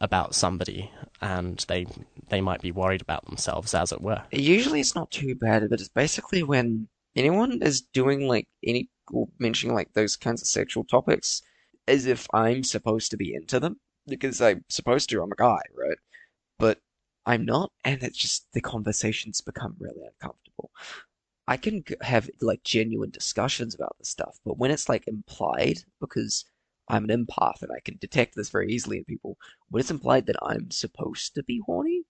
about 0.00 0.34
somebody 0.34 0.90
and 1.20 1.64
they 1.68 1.86
they 2.28 2.40
might 2.40 2.60
be 2.60 2.72
worried 2.72 3.00
about 3.00 3.24
themselves 3.24 3.74
as 3.74 3.92
it 3.92 4.00
were 4.00 4.22
Usually 4.30 4.80
it's 4.80 4.94
not 4.94 5.10
too 5.10 5.34
bad, 5.34 5.68
but 5.70 5.80
it's 5.80 5.88
basically 5.88 6.42
when 6.42 6.88
anyone 7.14 7.62
is 7.62 7.80
doing 7.80 8.28
like 8.28 8.46
any 8.64 8.88
or 9.10 9.28
mentioning 9.38 9.74
like 9.74 9.92
those 9.94 10.16
kinds 10.16 10.42
of 10.42 10.48
sexual 10.48 10.84
topics 10.84 11.42
as 11.88 12.06
if 12.06 12.26
I'm 12.34 12.64
supposed 12.64 13.10
to 13.12 13.16
be 13.16 13.34
into 13.34 13.60
them 13.60 13.80
because 14.06 14.40
I'm 14.40 14.64
supposed 14.68 15.08
to. 15.10 15.22
I'm 15.22 15.32
a 15.32 15.36
guy, 15.36 15.60
right? 15.74 15.98
But 16.58 16.80
I'm 17.24 17.44
not, 17.44 17.72
and 17.84 18.02
it's 18.02 18.18
just 18.18 18.46
the 18.52 18.60
conversations 18.60 19.40
become 19.40 19.76
really 19.78 20.02
uncomfortable. 20.04 20.70
I 21.48 21.56
can 21.56 21.84
have 22.00 22.28
like 22.40 22.62
genuine 22.64 23.10
discussions 23.10 23.74
about 23.74 23.96
this 23.98 24.08
stuff, 24.08 24.38
but 24.44 24.58
when 24.58 24.70
it's 24.70 24.88
like 24.88 25.06
implied, 25.06 25.78
because 26.00 26.44
I'm 26.88 27.08
an 27.08 27.26
empath 27.26 27.62
and 27.62 27.70
I 27.72 27.80
can 27.80 27.96
detect 27.98 28.34
this 28.36 28.50
very 28.50 28.72
easily 28.72 28.98
in 28.98 29.04
people, 29.04 29.36
when 29.68 29.80
it's 29.80 29.90
implied 29.90 30.26
that 30.26 30.36
I'm 30.42 30.70
supposed 30.70 31.34
to 31.34 31.42
be 31.42 31.60
horny, 31.66 32.04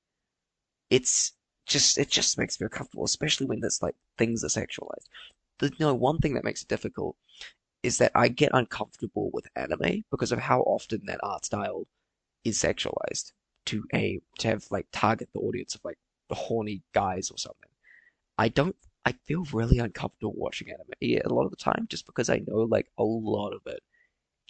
it's 0.91 1.33
just 1.67 1.99
it 1.99 2.11
just 2.11 2.39
makes 2.39 2.61
me 2.61 2.65
uncomfortable, 2.67 3.05
especially 3.05 3.47
when 3.47 3.61
there's 3.61 3.83
like 3.83 3.97
things 4.19 4.45
are 4.45 4.49
sexualized. 4.49 5.07
The 5.59 5.69
you 5.69 5.87
know, 5.87 5.95
one 5.95 6.19
thing 6.19 6.35
that 6.35 6.45
makes 6.45 6.63
it 6.63 6.69
difficult 6.69 7.17
is 7.83 7.99
that 7.99 8.13
I 8.15 8.29
get 8.29 8.51
uncomfortable 8.55 9.31
with 9.33 9.47
anime 9.57 10.05
because 10.11 10.33
of 10.33 10.39
how 10.41 10.61
often 10.63 11.03
that 11.07 11.21
art 11.23 11.45
style 11.45 11.87
is 12.45 12.59
sexualized 12.59 13.33
to 13.67 13.85
a 13.95 14.21
to 14.39 14.49
have 14.49 14.67
like 14.71 14.87
target 14.93 15.29
the 15.33 15.41
audience 15.41 15.75
of 15.75 15.85
like 15.85 15.99
horny 16.31 16.83
guys 16.93 17.31
or 17.31 17.39
something. 17.39 17.71
I 18.39 18.49
don't 18.49 18.77
I 19.05 19.13
feel 19.13 19.45
really 19.53 19.79
uncomfortable 19.79 20.35
watching 20.37 20.69
anime 20.71 21.21
a 21.25 21.33
lot 21.33 21.45
of 21.45 21.51
the 21.51 21.57
time 21.57 21.87
just 21.89 22.07
because 22.07 22.29
I 22.29 22.43
know 22.47 22.61
like 22.61 22.89
a 22.99 23.05
lot 23.05 23.53
of 23.53 23.63
it 23.67 23.83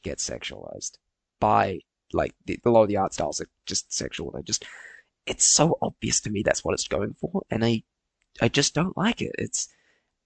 gets 0.02 0.28
sexualized 0.28 0.92
by 1.40 1.80
like 2.12 2.34
the, 2.46 2.58
a 2.64 2.70
lot 2.70 2.82
of 2.82 2.88
the 2.88 2.96
art 2.96 3.14
styles 3.14 3.40
are 3.40 3.48
just 3.66 3.92
sexual. 3.92 4.34
I 4.36 4.42
just 4.42 4.64
it's 5.26 5.44
so 5.44 5.76
obvious 5.82 6.20
to 6.22 6.30
me 6.30 6.42
that's 6.42 6.64
what 6.64 6.74
it's 6.74 6.88
going 6.88 7.14
for, 7.14 7.42
and 7.50 7.64
I 7.64 7.82
I 8.40 8.48
just 8.48 8.74
don't 8.74 8.96
like 8.96 9.22
it. 9.22 9.32
It's 9.38 9.68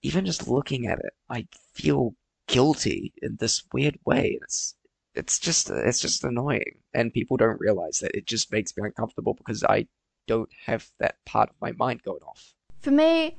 even 0.03 0.25
just 0.25 0.49
looking 0.49 0.87
at 0.87 0.99
it, 0.99 1.13
I 1.29 1.47
feel 1.75 2.15
guilty 2.47 3.13
in 3.23 3.37
this 3.39 3.63
weird 3.73 3.99
way. 4.05 4.39
It's 4.43 4.75
it's 5.15 5.39
just 5.39 5.71
it's 5.71 6.01
just 6.01 6.25
annoying, 6.25 6.79
and 6.95 7.13
people 7.13 7.37
don't 7.37 7.61
realize 7.61 7.99
that 8.01 8.17
it 8.17 8.27
just 8.27 8.53
makes 8.53 8.77
me 8.77 8.85
uncomfortable 8.85 9.35
because 9.35 9.65
I 9.65 9.87
don't 10.27 10.51
have 10.67 10.91
that 10.99 11.17
part 11.25 11.51
of 11.51 11.57
my 11.61 11.73
mind 11.73 12.03
going 12.03 12.23
off. 12.23 12.55
For 12.81 12.91
me, 12.91 13.37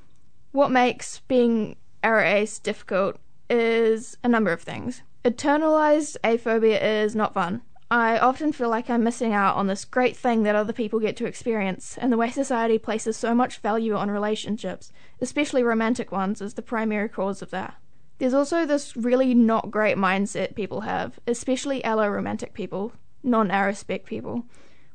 what 0.51 0.71
makes 0.71 1.19
being 1.27 1.77
ace 2.03 2.59
difficult 2.59 3.17
is 3.49 4.17
a 4.23 4.27
number 4.27 4.51
of 4.51 4.61
things. 4.61 5.01
Internalized 5.23 6.17
aphobia 6.23 6.81
is 6.81 7.15
not 7.15 7.35
fun. 7.35 7.61
I 7.91 8.17
often 8.17 8.51
feel 8.51 8.69
like 8.69 8.89
I'm 8.89 9.03
missing 9.03 9.33
out 9.33 9.55
on 9.55 9.67
this 9.67 9.85
great 9.85 10.17
thing 10.17 10.41
that 10.43 10.55
other 10.55 10.73
people 10.73 10.99
get 10.99 11.15
to 11.17 11.27
experience, 11.27 11.95
and 11.99 12.11
the 12.11 12.17
way 12.17 12.31
society 12.31 12.79
places 12.79 13.17
so 13.17 13.35
much 13.35 13.59
value 13.59 13.95
on 13.95 14.09
relationships, 14.09 14.91
especially 15.19 15.61
romantic 15.61 16.11
ones, 16.11 16.41
is 16.41 16.55
the 16.55 16.63
primary 16.63 17.07
cause 17.07 17.43
of 17.43 17.51
that. 17.51 17.75
There's 18.17 18.33
also 18.33 18.65
this 18.65 18.97
really 18.97 19.35
not 19.35 19.69
great 19.69 19.95
mindset 19.95 20.55
people 20.55 20.81
have, 20.81 21.19
especially 21.27 21.83
allo-romantic 21.83 22.55
people, 22.55 22.93
non-arospec 23.21 24.05
people, 24.05 24.45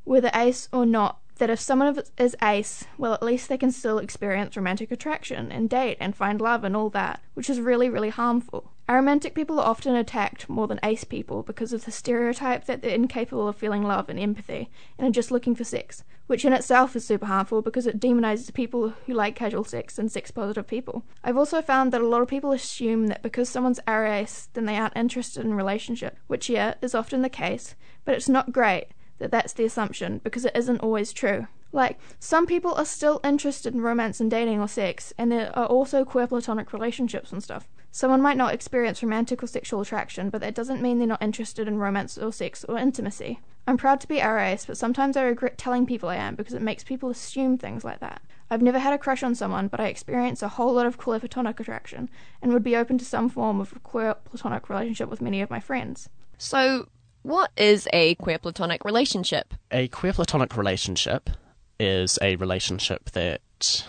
whether 0.03 0.31
ace 0.33 0.67
or 0.73 0.85
not, 0.85 1.19
that 1.37 1.49
if 1.49 1.61
someone 1.61 2.01
is 2.17 2.35
ace, 2.43 2.83
well, 2.97 3.13
at 3.13 3.23
least 3.23 3.47
they 3.47 3.57
can 3.57 3.71
still 3.71 3.99
experience 3.99 4.57
romantic 4.57 4.91
attraction 4.91 5.53
and 5.53 5.69
date 5.69 5.95
and 6.01 6.17
find 6.17 6.41
love 6.41 6.65
and 6.65 6.75
all 6.75 6.89
that, 6.89 7.21
which 7.33 7.49
is 7.49 7.61
really, 7.61 7.89
really 7.89 8.09
harmful. 8.09 8.73
Aromantic 8.89 9.33
people 9.33 9.59
are 9.59 9.67
often 9.67 9.95
attacked 9.95 10.47
more 10.47 10.65
than 10.65 10.79
ace 10.81 11.03
people 11.03 11.43
because 11.43 11.73
of 11.73 11.83
the 11.83 11.91
stereotype 11.91 12.65
that 12.65 12.81
they're 12.81 12.95
incapable 12.95 13.49
of 13.49 13.57
feeling 13.57 13.83
love 13.83 14.07
and 14.07 14.17
empathy 14.17 14.69
and 14.97 15.05
are 15.05 15.11
just 15.11 15.29
looking 15.29 15.55
for 15.55 15.65
sex, 15.65 16.05
which 16.27 16.45
in 16.45 16.53
itself 16.53 16.95
is 16.95 17.05
super 17.05 17.25
harmful 17.25 17.61
because 17.61 17.85
it 17.85 17.99
demonizes 17.99 18.53
people 18.53 18.93
who 19.05 19.13
like 19.13 19.35
casual 19.35 19.65
sex 19.65 19.99
and 19.99 20.09
sex 20.09 20.31
positive 20.31 20.67
people. 20.67 21.03
I've 21.21 21.35
also 21.35 21.61
found 21.61 21.91
that 21.91 21.99
a 21.99 22.07
lot 22.07 22.21
of 22.21 22.29
people 22.29 22.53
assume 22.53 23.07
that 23.07 23.21
because 23.21 23.49
someone's 23.49 23.81
ace, 23.89 24.47
then 24.53 24.63
they 24.63 24.77
aren't 24.77 24.95
interested 24.95 25.43
in 25.43 25.53
relationship, 25.53 26.17
which 26.27 26.49
yeah, 26.49 26.75
is 26.81 26.95
often 26.95 27.23
the 27.23 27.29
case, 27.29 27.75
but 28.05 28.15
it's 28.15 28.29
not 28.29 28.53
great 28.53 28.87
that 29.17 29.31
that's 29.31 29.51
the 29.51 29.65
assumption 29.65 30.21
because 30.23 30.45
it 30.45 30.55
isn't 30.55 30.79
always 30.79 31.11
true. 31.11 31.47
Like, 31.73 31.99
some 32.19 32.45
people 32.45 32.73
are 32.75 32.85
still 32.85 33.19
interested 33.25 33.73
in 33.73 33.81
romance 33.81 34.21
and 34.21 34.31
dating 34.31 34.61
or 34.61 34.69
sex, 34.69 35.11
and 35.17 35.29
there 35.29 35.51
are 35.59 35.65
also 35.65 36.05
queer 36.05 36.27
platonic 36.27 36.71
relationships 36.71 37.33
and 37.33 37.43
stuff. 37.43 37.67
Someone 37.91 38.21
might 38.21 38.37
not 38.37 38.53
experience 38.53 39.01
romantic 39.01 39.41
or 39.41 39.47
sexual 39.47 39.81
attraction, 39.81 40.29
but 40.29 40.41
that 40.41 40.55
doesn't 40.55 40.81
mean 40.81 40.99
they're 40.99 41.07
not 41.07 41.21
interested 41.21 41.67
in 41.67 41.79
romance 41.79 42.17
or 42.17 42.31
sex 42.31 42.63
or 42.65 42.77
intimacy. 42.77 43.39
I'm 43.65 43.77
proud 43.77 43.99
to 44.01 44.07
be 44.07 44.21
RAS, 44.21 44.65
but 44.65 44.77
sometimes 44.77 45.17
I 45.17 45.23
regret 45.23 45.57
telling 45.57 45.85
people 45.85 46.07
I 46.07 46.15
am 46.15 46.35
because 46.35 46.53
it 46.53 46.61
makes 46.61 46.83
people 46.83 47.09
assume 47.09 47.57
things 47.57 47.83
like 47.83 47.99
that. 47.99 48.21
I've 48.49 48.61
never 48.61 48.79
had 48.79 48.93
a 48.93 48.97
crush 48.97 49.23
on 49.23 49.35
someone, 49.35 49.67
but 49.67 49.79
I 49.79 49.87
experience 49.87 50.41
a 50.41 50.47
whole 50.47 50.73
lot 50.73 50.85
of 50.85 50.97
queer 50.97 51.19
platonic 51.19 51.59
attraction 51.59 52.09
and 52.41 52.53
would 52.53 52.63
be 52.63 52.77
open 52.77 52.97
to 52.97 53.05
some 53.05 53.27
form 53.27 53.59
of 53.59 53.73
queer 53.83 54.13
platonic 54.13 54.69
relationship 54.69 55.09
with 55.09 55.21
many 55.21 55.41
of 55.41 55.49
my 55.49 55.59
friends. 55.59 56.07
So, 56.37 56.87
what 57.23 57.51
is 57.57 57.89
a 57.91 58.15
queer 58.15 58.37
platonic 58.37 58.85
relationship? 58.85 59.53
A 59.71 59.89
queer 59.89 60.13
platonic 60.13 60.55
relationship 60.55 61.29
is 61.77 62.17
a 62.21 62.37
relationship 62.37 63.09
that 63.11 63.85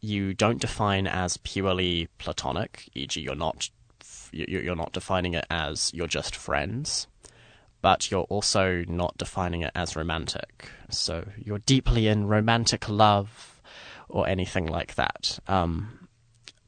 you 0.00 0.34
don't 0.34 0.60
define 0.60 1.06
as 1.06 1.36
purely 1.38 2.08
platonic, 2.18 2.88
e.g., 2.94 3.20
you're 3.20 3.34
not 3.34 3.70
you're 4.30 4.76
not 4.76 4.92
defining 4.92 5.32
it 5.32 5.46
as 5.48 5.90
you're 5.94 6.06
just 6.06 6.36
friends, 6.36 7.06
but 7.80 8.10
you're 8.10 8.24
also 8.24 8.84
not 8.86 9.16
defining 9.16 9.62
it 9.62 9.72
as 9.74 9.96
romantic. 9.96 10.70
So 10.90 11.28
you're 11.38 11.60
deeply 11.60 12.08
in 12.08 12.26
romantic 12.26 12.88
love 12.88 13.62
or 14.08 14.28
anything 14.28 14.66
like 14.66 14.96
that. 14.96 15.38
Um, 15.48 16.08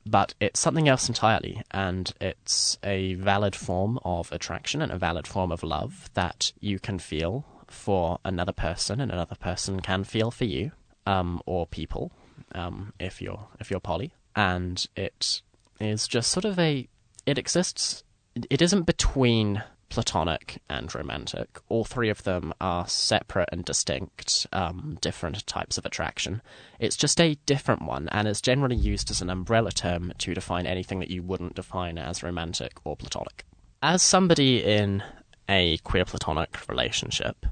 but 0.06 0.34
it's 0.40 0.58
something 0.58 0.88
else 0.88 1.08
entirely, 1.08 1.62
and 1.70 2.12
it's 2.20 2.78
a 2.82 3.14
valid 3.14 3.54
form 3.54 3.99
of 4.04 4.32
attraction 4.32 4.80
and 4.80 4.90
a 4.90 4.99
valid 4.99 5.26
form 5.26 5.52
of 5.52 5.62
love 5.62 6.08
that 6.14 6.52
you 6.60 6.78
can 6.78 6.99
feel 6.99 7.44
for 7.68 8.18
another 8.25 8.52
person, 8.52 9.00
and 9.00 9.12
another 9.12 9.37
person 9.37 9.80
can 9.80 10.04
feel 10.04 10.30
for 10.30 10.46
you, 10.46 10.72
um, 11.06 11.40
or 11.44 11.66
people, 11.66 12.12
um, 12.54 12.92
if 12.99 13.20
you're 13.20 13.49
if 13.59 13.70
you're 13.70 13.80
poly, 13.80 14.12
and 14.35 14.87
it 14.97 15.42
is 15.80 16.09
just 16.09 16.30
sort 16.30 16.44
of 16.44 16.59
a 16.59 16.88
it 17.26 17.38
exists. 17.38 18.04
It 18.49 18.62
isn't 18.62 18.85
between 18.85 19.62
platonic 19.90 20.62
and 20.70 20.94
romantic. 20.94 21.59
All 21.68 21.85
three 21.85 22.09
of 22.09 22.23
them 22.23 22.54
are 22.61 22.87
separate 22.87 23.49
and 23.52 23.64
distinct, 23.64 24.47
um, 24.52 24.97
different 25.00 25.44
types 25.47 25.76
of 25.76 25.85
attraction. 25.85 26.40
It's 26.78 26.97
just 26.97 27.20
a 27.20 27.37
different 27.44 27.82
one, 27.82 28.09
and 28.11 28.26
it's 28.26 28.40
generally 28.40 28.76
used 28.76 29.11
as 29.11 29.20
an 29.20 29.28
umbrella 29.28 29.73
term 29.73 30.12
to 30.18 30.32
define 30.32 30.66
anything 30.66 31.00
that 31.00 31.11
you 31.11 31.23
wouldn't 31.23 31.56
define 31.56 31.99
as 31.99 32.23
romantic 32.23 32.75
or 32.85 32.97
platonic. 32.97 33.44
As 33.82 34.02
somebody 34.02 34.64
in 34.64 35.02
a 35.49 35.78
queer 35.78 36.04
platonic 36.04 36.68
relationship, 36.68 37.44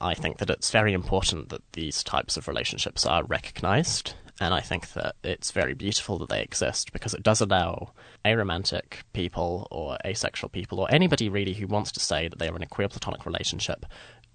I 0.00 0.14
think 0.14 0.38
that 0.38 0.50
it's 0.50 0.70
very 0.70 0.92
important 0.92 1.48
that 1.48 1.72
these 1.72 2.02
types 2.04 2.36
of 2.36 2.48
relationships 2.48 3.04
are 3.06 3.24
recognized 3.24 4.14
and 4.40 4.54
I 4.54 4.60
think 4.60 4.92
that 4.92 5.16
it's 5.24 5.50
very 5.50 5.74
beautiful 5.74 6.18
that 6.18 6.28
they 6.28 6.42
exist 6.42 6.92
because 6.92 7.14
it 7.14 7.22
does 7.22 7.40
allow 7.40 7.92
aromantic 8.24 9.02
people 9.12 9.66
or 9.70 9.98
asexual 10.04 10.48
people 10.50 10.78
or 10.80 10.86
anybody 10.90 11.28
really 11.28 11.54
who 11.54 11.66
wants 11.66 11.90
to 11.92 12.00
say 12.00 12.28
that 12.28 12.38
they 12.38 12.48
are 12.48 12.56
in 12.56 12.62
a 12.62 12.66
queer 12.66 12.88
platonic 12.88 13.26
relationship 13.26 13.84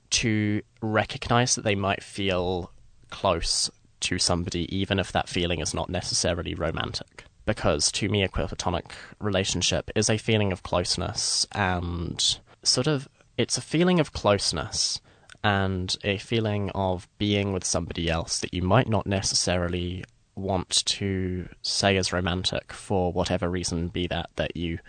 to 0.10 0.62
recognize 0.82 1.56
that 1.56 1.64
they 1.64 1.76
might 1.76 2.04
feel 2.04 2.72
close 3.10 3.70
to 4.02 4.20
somebody 4.20 4.74
even 4.76 5.00
if 5.00 5.12
that 5.14 5.30
feeling 5.30 5.62
is 5.62 5.74
not 5.74 5.90
necessarily 5.90 6.54
romantic. 6.54 7.24
Because 7.46 7.92
to 7.94 8.10
me, 8.10 8.24
a 8.24 8.30
queer 8.30 8.48
platonic 8.48 8.94
relationship 9.20 9.90
is 9.96 10.10
a 10.10 10.18
feeling 10.18 10.52
of 10.52 10.64
closeness 10.64 11.46
and 11.54 12.40
sort 12.64 12.88
of 12.88 13.08
it's 13.38 13.58
a 13.58 13.62
feeling 13.62 14.00
of 14.00 14.14
closeness 14.14 15.02
and 15.44 15.96
a 16.04 16.18
feeling 16.18 16.70
of 16.72 17.08
being 17.18 17.52
with 17.54 17.66
somebody 17.66 18.10
else 18.10 18.40
that 18.40 18.54
you 18.54 18.62
might 18.62 18.88
not 18.88 19.06
necessarily 19.06 20.04
want 20.36 20.84
to 20.86 21.48
say 21.62 21.98
is 21.98 22.14
romantic 22.14 22.74
for 22.74 23.12
whatever 23.12 23.50
reason, 23.50 23.88
be 23.88 24.08
that 24.08 24.30
that 24.36 24.56
you 24.56 24.80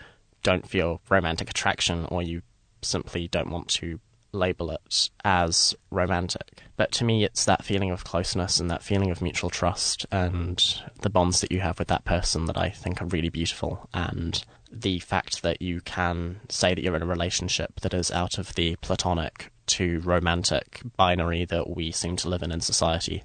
don't 0.43 0.67
feel 0.67 1.01
romantic 1.09 1.49
attraction 1.49 2.05
or 2.09 2.21
you 2.21 2.41
simply 2.81 3.27
don't 3.27 3.49
want 3.49 3.67
to 3.67 3.99
label 4.31 4.69
it 4.69 5.09
as 5.23 5.75
romantic. 5.89 6.61
But 6.77 6.91
to 6.93 7.05
me, 7.05 7.23
it's 7.23 7.45
that 7.45 7.63
feeling 7.63 7.91
of 7.91 8.03
closeness 8.03 8.59
and 8.59 8.69
that 8.69 8.83
feeling 8.83 9.09
of 9.09 9.21
mutual 9.21 9.49
trust 9.49 10.05
and 10.11 10.81
the 11.01 11.09
bonds 11.09 11.41
that 11.41 11.51
you 11.51 11.61
have 11.61 11.79
with 11.79 11.87
that 11.87 12.05
person 12.05 12.45
that 12.45 12.57
I 12.57 12.69
think 12.69 13.01
are 13.01 13.07
really 13.07 13.29
beautiful. 13.29 13.89
And 13.93 14.43
the 14.71 14.99
fact 14.99 15.41
that 15.41 15.61
you 15.61 15.81
can 15.81 16.41
say 16.49 16.73
that 16.73 16.83
you're 16.83 16.95
in 16.95 17.01
a 17.01 17.07
relationship 17.07 17.79
that 17.81 17.93
is 17.93 18.11
out 18.11 18.37
of 18.37 18.55
the 18.55 18.75
platonic 18.77 19.51
to 19.67 19.99
romantic 20.01 20.81
binary 20.95 21.45
that 21.45 21.75
we 21.75 21.91
seem 21.91 22.15
to 22.17 22.29
live 22.29 22.43
in 22.43 22.51
in 22.51 22.61
society, 22.61 23.23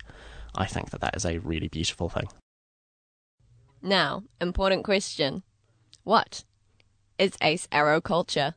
I 0.55 0.67
think 0.67 0.91
that 0.91 1.01
that 1.01 1.17
is 1.17 1.25
a 1.25 1.39
really 1.39 1.69
beautiful 1.69 2.09
thing. 2.09 2.29
Now, 3.83 4.25
important 4.41 4.85
question. 4.85 5.43
What 6.05 6.45
is 7.19 7.37
ace 7.41 7.67
aro 7.69 8.03
culture? 8.03 8.55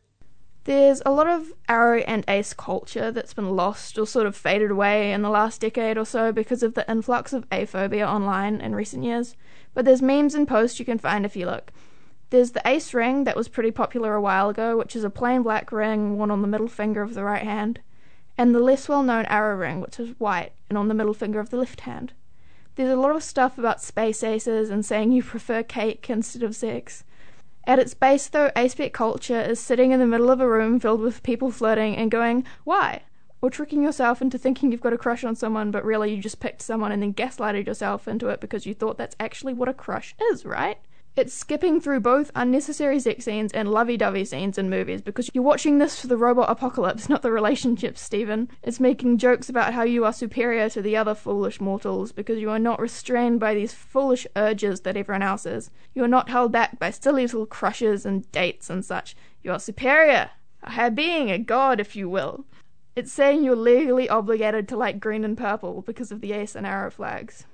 There's 0.66 1.02
a 1.06 1.12
lot 1.12 1.28
of 1.28 1.52
aro 1.68 2.04
and 2.08 2.24
ace 2.28 2.54
culture 2.54 3.12
that's 3.12 3.34
been 3.34 3.56
lost 3.56 3.98
or 4.00 4.08
sort 4.08 4.26
of 4.26 4.36
faded 4.36 4.72
away 4.72 5.12
in 5.12 5.22
the 5.22 5.30
last 5.30 5.60
decade 5.60 5.98
or 5.98 6.06
so 6.06 6.32
because 6.32 6.64
of 6.64 6.74
the 6.74 6.90
influx 6.90 7.34
of 7.34 7.50
aphobia 7.50 8.08
online 8.08 8.62
in 8.62 8.74
recent 8.74 9.04
years. 9.04 9.36
But 9.74 9.84
there's 9.86 10.02
memes 10.02 10.36
and 10.36 10.48
posts 10.48 10.80
you 10.80 10.86
can 10.86 11.00
find 11.00 11.26
if 11.26 11.36
you 11.36 11.46
look. 11.46 11.72
There's 12.34 12.54
the 12.54 12.68
ace 12.68 12.96
ring 12.96 13.26
that 13.26 13.36
was 13.36 13.48
pretty 13.48 13.70
popular 13.70 14.16
a 14.16 14.22
while 14.22 14.50
ago, 14.50 14.76
which 14.76 14.96
is 14.96 15.04
a 15.04 15.12
plain 15.12 15.44
black 15.44 15.72
ring 15.72 16.18
worn 16.18 16.32
on 16.32 16.42
the 16.42 16.48
middle 16.48 16.68
finger 16.68 17.04
of 17.04 17.14
the 17.14 17.24
right 17.24 17.44
hand, 17.44 17.80
and 18.40 18.56
the 18.56 18.60
less 18.60 18.90
well 18.90 19.04
known 19.04 19.26
aro 19.26 19.60
ring, 19.60 19.82
which 19.82 20.00
is 20.00 20.20
white 20.20 20.52
and 20.68 20.76
on 20.76 20.88
the 20.88 20.96
middle 20.96 21.14
finger 21.14 21.40
of 21.40 21.52
the 21.52 21.58
left 21.58 21.82
hand. 21.82 22.14
There's 22.74 22.90
a 22.90 23.00
lot 23.00 23.16
of 23.16 23.22
stuff 23.22 23.60
about 23.60 23.84
space 23.84 24.24
aces 24.24 24.72
and 24.72 24.84
saying 24.84 25.12
you 25.12 25.22
prefer 25.24 25.62
cake 25.62 26.10
instead 26.10 26.42
of 26.42 26.56
sex. 26.56 27.04
At 27.66 27.78
its 27.78 27.94
base, 27.94 28.28
though, 28.30 28.50
aspec 28.56 28.94
culture 28.94 29.40
is 29.40 29.60
sitting 29.60 29.92
in 29.92 30.00
the 30.00 30.08
middle 30.08 30.32
of 30.32 30.42
a 30.42 30.50
room 30.50 30.80
filled 30.80 31.02
with 31.02 31.22
people 31.22 31.52
flirting 31.52 31.96
and 31.96 32.10
going, 32.10 32.48
Why? 32.64 33.04
Or 33.44 33.52
tricking 33.52 33.84
yourself 33.84 34.24
into 34.24 34.40
thinking 34.40 34.72
you've 34.72 34.82
got 34.82 34.92
a 34.92 34.98
crush 34.98 35.24
on 35.24 35.36
someone, 35.36 35.70
but 35.70 35.86
really 35.86 36.16
you 36.16 36.20
just 36.20 36.40
picked 36.40 36.64
someone 36.64 36.92
and 36.92 37.04
then 37.04 37.14
gaslighted 37.14 37.68
yourself 37.68 38.08
into 38.08 38.30
it 38.30 38.42
because 38.42 38.66
you 38.66 38.74
thought 38.74 38.98
that's 38.98 39.16
actually 39.20 39.54
what 39.54 39.70
a 39.70 39.74
crush 39.76 40.16
is, 40.32 40.46
right? 40.46 40.80
It's 41.16 41.32
skipping 41.32 41.80
through 41.80 42.00
both 42.00 42.32
unnecessary 42.34 43.00
sex 43.00 43.26
scenes 43.26 43.52
and 43.52 43.70
lovey 43.70 43.98
dovey 43.98 44.26
scenes 44.26 44.58
in 44.58 44.68
movies 44.68 45.00
because 45.00 45.30
you're 45.32 45.44
watching 45.44 45.78
this 45.78 46.02
for 46.02 46.08
the 46.08 46.18
robot 46.18 46.50
apocalypse, 46.50 47.08
not 47.08 47.22
the 47.22 47.32
relationships, 47.32 48.02
Stephen. 48.02 48.50
It's 48.64 48.80
making 48.80 49.20
jokes 49.20 49.48
about 49.48 49.76
how 49.76 49.84
you 49.84 50.06
are 50.06 50.12
superior 50.12 50.70
to 50.70 50.82
the 50.82 50.98
other 50.98 51.14
foolish 51.14 51.62
mortals 51.62 52.12
because 52.12 52.40
you 52.40 52.50
are 52.50 52.58
not 52.58 52.80
restrained 52.80 53.40
by 53.40 53.54
these 53.54 53.76
foolish 53.76 54.26
urges 54.36 54.82
that 54.82 54.98
everyone 54.98 55.22
else 55.22 55.46
is. 55.46 55.70
You 55.94 56.04
are 56.04 56.08
not 56.08 56.30
held 56.30 56.52
back 56.52 56.80
by 56.80 56.90
silly 56.90 57.22
little 57.22 57.46
crushes 57.46 58.08
and 58.08 58.32
dates 58.32 58.72
and 58.72 58.84
such. 58.84 59.16
You 59.44 59.52
are 59.52 59.60
superior, 59.60 60.32
a 60.64 60.72
higher 60.72 60.90
being, 60.90 61.30
a 61.30 61.38
god, 61.38 61.80
if 61.80 61.96
you 61.96 62.10
will. 62.10 62.46
It's 62.96 63.12
saying 63.12 63.44
you're 63.44 63.56
legally 63.56 64.10
obligated 64.10 64.68
to 64.70 64.78
like 64.78 65.00
green 65.00 65.24
and 65.24 65.38
purple 65.38 65.84
because 65.84 66.12
of 66.12 66.22
the 66.22 66.32
ace 66.32 66.56
and 66.56 66.66
aro 66.66 66.92
flags. 66.92 67.46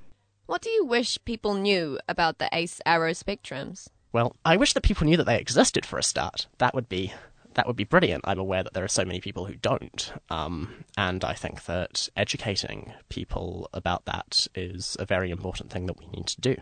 What 0.49 0.63
do 0.63 0.71
you 0.71 0.83
wish 0.83 1.23
people 1.25 1.53
knew 1.53 1.99
about 2.09 2.39
the 2.39 2.49
ace 2.51 2.81
aro 2.83 3.11
spectrums? 3.11 3.87
Well, 4.11 4.35
I 4.43 4.57
wish 4.57 4.73
that 4.73 4.81
people 4.81 5.05
knew 5.05 5.15
that 5.15 5.25
they 5.25 5.37
existed 5.37 5.85
for 5.85 5.99
a 5.99 6.03
start. 6.03 6.47
That 6.57 6.73
would 6.73 6.89
be 6.89 7.13
that 7.53 7.67
would 7.67 7.75
be 7.75 7.83
brilliant. 7.83 8.23
I'm 8.23 8.39
aware 8.39 8.63
that 8.63 8.73
there 8.73 8.83
are 8.83 8.87
so 8.87 9.05
many 9.05 9.21
people 9.21 9.45
who 9.45 9.53
don't, 9.53 10.11
um, 10.31 10.85
and 10.97 11.23
I 11.23 11.35
think 11.35 11.65
that 11.65 12.09
educating 12.17 12.93
people 13.09 13.69
about 13.73 14.05
that 14.05 14.47
is 14.55 14.97
a 14.99 15.05
very 15.05 15.29
important 15.29 15.69
thing 15.69 15.85
that 15.85 15.99
we 15.99 16.07
need 16.07 16.25
to 16.25 16.41
do. 16.41 16.55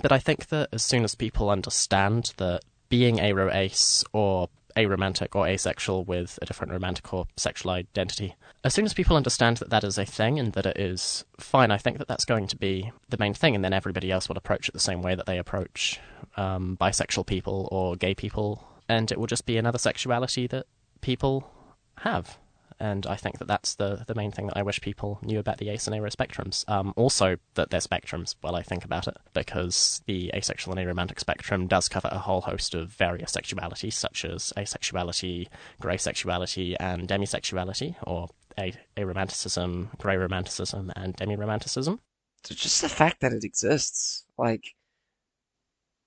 But 0.00 0.12
I 0.12 0.20
think 0.20 0.46
that 0.50 0.68
as 0.72 0.84
soon 0.84 1.02
as 1.02 1.16
people 1.16 1.50
understand 1.50 2.34
that 2.36 2.60
being 2.90 3.16
aro 3.16 3.52
ace 3.52 4.04
or 4.12 4.50
aromantic 4.76 5.34
or 5.34 5.46
asexual 5.46 6.04
with 6.04 6.38
a 6.42 6.46
different 6.46 6.72
romantic 6.72 7.12
or 7.12 7.26
sexual 7.36 7.72
identity. 7.72 8.34
As 8.64 8.74
soon 8.74 8.84
as 8.84 8.94
people 8.94 9.16
understand 9.16 9.56
that 9.58 9.70
that 9.70 9.84
is 9.84 9.98
a 9.98 10.04
thing 10.04 10.38
and 10.38 10.52
that 10.52 10.66
it 10.66 10.78
is 10.78 11.24
fine, 11.38 11.70
I 11.70 11.78
think 11.78 11.98
that 11.98 12.08
that's 12.08 12.24
going 12.24 12.46
to 12.48 12.56
be 12.56 12.92
the 13.08 13.18
main 13.18 13.34
thing, 13.34 13.54
and 13.54 13.64
then 13.64 13.72
everybody 13.72 14.10
else 14.10 14.28
will 14.28 14.36
approach 14.36 14.68
it 14.68 14.72
the 14.72 14.80
same 14.80 15.02
way 15.02 15.14
that 15.14 15.26
they 15.26 15.38
approach 15.38 16.00
um, 16.36 16.76
bisexual 16.80 17.26
people 17.26 17.68
or 17.72 17.96
gay 17.96 18.14
people, 18.14 18.64
and 18.88 19.10
it 19.10 19.18
will 19.18 19.26
just 19.26 19.46
be 19.46 19.56
another 19.56 19.78
sexuality 19.78 20.46
that 20.46 20.66
people 21.00 21.50
have 21.98 22.38
and 22.82 23.06
I 23.06 23.14
think 23.14 23.38
that 23.38 23.46
that's 23.46 23.76
the 23.76 24.04
the 24.08 24.14
main 24.16 24.32
thing 24.32 24.48
that 24.48 24.56
I 24.56 24.64
wish 24.64 24.80
people 24.80 25.20
knew 25.22 25.38
about 25.38 25.58
the 25.58 25.68
ace 25.68 25.86
and 25.86 25.94
aro 25.94 26.10
spectrums. 26.10 26.68
Um, 26.68 26.92
also, 26.96 27.36
that 27.54 27.70
they're 27.70 27.78
spectrums. 27.78 28.34
While 28.40 28.56
I 28.56 28.62
think 28.62 28.84
about 28.84 29.06
it, 29.06 29.16
because 29.34 30.02
the 30.06 30.32
asexual 30.34 30.76
and 30.76 30.84
aromantic 30.84 31.20
spectrum 31.20 31.68
does 31.68 31.88
cover 31.88 32.08
a 32.10 32.18
whole 32.18 32.40
host 32.40 32.74
of 32.74 32.88
various 32.88 33.30
sexualities, 33.30 33.92
such 33.92 34.24
as 34.24 34.52
asexuality, 34.56 35.46
grey 35.80 35.96
sexuality, 35.96 36.76
and 36.80 37.06
demisexuality, 37.08 37.94
or 38.02 38.28
a 38.58 38.74
aromanticism, 38.96 39.96
grey 39.98 40.16
romanticism, 40.16 40.90
and 40.96 41.14
demi-romanticism. 41.14 42.00
So 42.44 42.54
just 42.56 42.82
the 42.82 42.88
fact 42.88 43.20
that 43.20 43.32
it 43.32 43.44
exists, 43.44 44.24
like, 44.36 44.74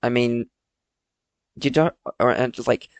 I 0.02 0.10
mean, 0.10 0.50
you 1.58 1.70
don't, 1.70 1.94
or 2.20 2.32
and 2.32 2.52
just 2.52 2.68
like, 2.68 2.90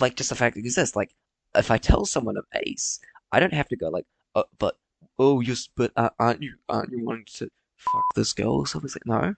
like 0.00 0.16
just 0.16 0.30
the 0.30 0.34
fact 0.34 0.56
it 0.56 0.60
exists, 0.64 0.96
like 0.96 1.14
if 1.56 1.70
I 1.70 1.78
tell 1.78 2.04
someone 2.04 2.36
I'm 2.36 2.44
ace, 2.66 3.00
I 3.32 3.40
don't 3.40 3.52
have 3.52 3.68
to 3.68 3.76
go 3.76 3.88
like, 3.88 4.06
uh, 4.34 4.44
but 4.58 4.76
oh 5.18 5.40
you 5.40 5.54
but 5.76 5.92
uh, 5.96 6.10
aren't 6.18 6.42
you 6.42 6.54
aren't 6.68 6.92
you 6.92 7.04
wanting 7.04 7.26
to 7.34 7.50
fuck 7.76 8.04
this 8.14 8.32
girl 8.32 8.56
or 8.56 8.66
something? 8.66 8.86
It's 8.86 8.96
like 8.96 9.06
no, 9.06 9.34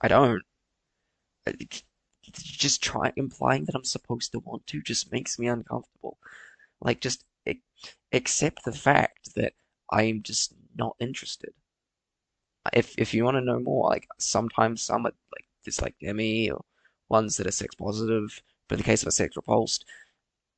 I 0.00 0.08
don't. 0.08 0.42
Just 2.32 2.82
try 2.82 3.12
implying 3.16 3.64
that 3.64 3.74
I'm 3.74 3.84
supposed 3.84 4.32
to 4.32 4.38
want 4.38 4.66
to 4.68 4.80
just 4.80 5.12
makes 5.12 5.38
me 5.38 5.48
uncomfortable. 5.48 6.18
Like 6.80 7.00
just 7.00 7.24
accept 8.12 8.64
the 8.64 8.72
fact 8.72 9.34
that 9.34 9.54
I 9.90 10.04
am 10.04 10.22
just 10.22 10.54
not 10.76 10.96
interested. 11.00 11.52
If 12.72 12.94
if 12.96 13.12
you 13.12 13.24
want 13.24 13.36
to 13.36 13.40
know 13.40 13.58
more, 13.58 13.88
like 13.88 14.06
sometimes 14.18 14.82
some 14.82 15.06
are 15.06 15.12
like 15.32 15.46
just 15.64 15.82
like 15.82 15.96
Demi 16.00 16.50
or 16.50 16.64
ones 17.08 17.36
that 17.36 17.46
are 17.46 17.52
sex 17.52 17.74
positive, 17.74 18.42
but 18.68 18.76
in 18.76 18.78
the 18.78 18.84
case 18.84 19.02
of 19.02 19.08
a 19.08 19.12
sex 19.12 19.36
repulsed, 19.36 19.84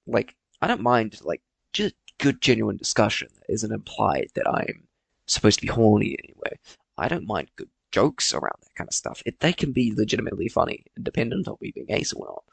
like 0.07 0.37
I 0.61 0.67
don't 0.67 0.81
mind 0.81 1.21
like 1.23 1.43
just 1.73 1.95
good 2.19 2.40
genuine 2.40 2.77
discussion 2.77 3.29
that 3.35 3.53
isn't 3.53 3.73
implied 3.73 4.29
that 4.35 4.49
I'm 4.49 4.88
supposed 5.27 5.61
to 5.61 5.67
be 5.67 5.73
horny 5.73 6.17
anyway. 6.25 6.59
I 6.97 7.09
don't 7.09 7.27
mind 7.27 7.51
good 7.57 7.71
jokes 7.93 8.33
around 8.33 8.59
that 8.62 8.75
kind 8.75 8.88
of 8.88 8.95
stuff. 8.95 9.23
It, 9.27 9.40
they 9.40 9.53
can 9.53 9.73
be 9.73 9.95
legitimately 9.95 10.49
funny, 10.49 10.85
independent 10.97 11.49
of 11.49 11.61
me 11.61 11.73
being 11.73 11.90
ace 11.90 12.12
or 12.12 12.27
not. 12.27 12.45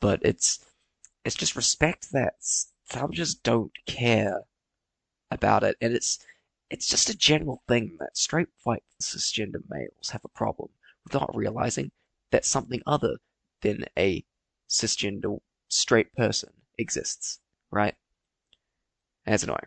But 0.00 0.20
it's 0.22 0.64
it's 1.24 1.36
just 1.36 1.56
respect 1.56 2.12
that 2.12 2.34
some 2.40 3.12
just 3.12 3.42
don't 3.42 3.72
care 3.86 4.42
about 5.30 5.64
it, 5.64 5.76
and 5.80 5.92
it's 5.94 6.18
it's 6.70 6.88
just 6.88 7.08
a 7.10 7.16
general 7.16 7.62
thing 7.68 7.96
that 8.00 8.16
straight 8.16 8.48
white 8.64 8.84
cisgender 9.00 9.62
males 9.68 10.10
have 10.10 10.24
a 10.24 10.28
problem 10.28 10.70
without 11.04 11.34
realizing 11.34 11.90
that 12.30 12.44
something 12.44 12.82
other 12.86 13.16
than 13.62 13.84
a 13.96 14.24
cisgender 14.68 15.40
straight 15.68 16.12
person 16.14 16.50
exists 16.78 17.40
right? 17.70 17.94
It's 19.26 19.42
annoying. 19.42 19.66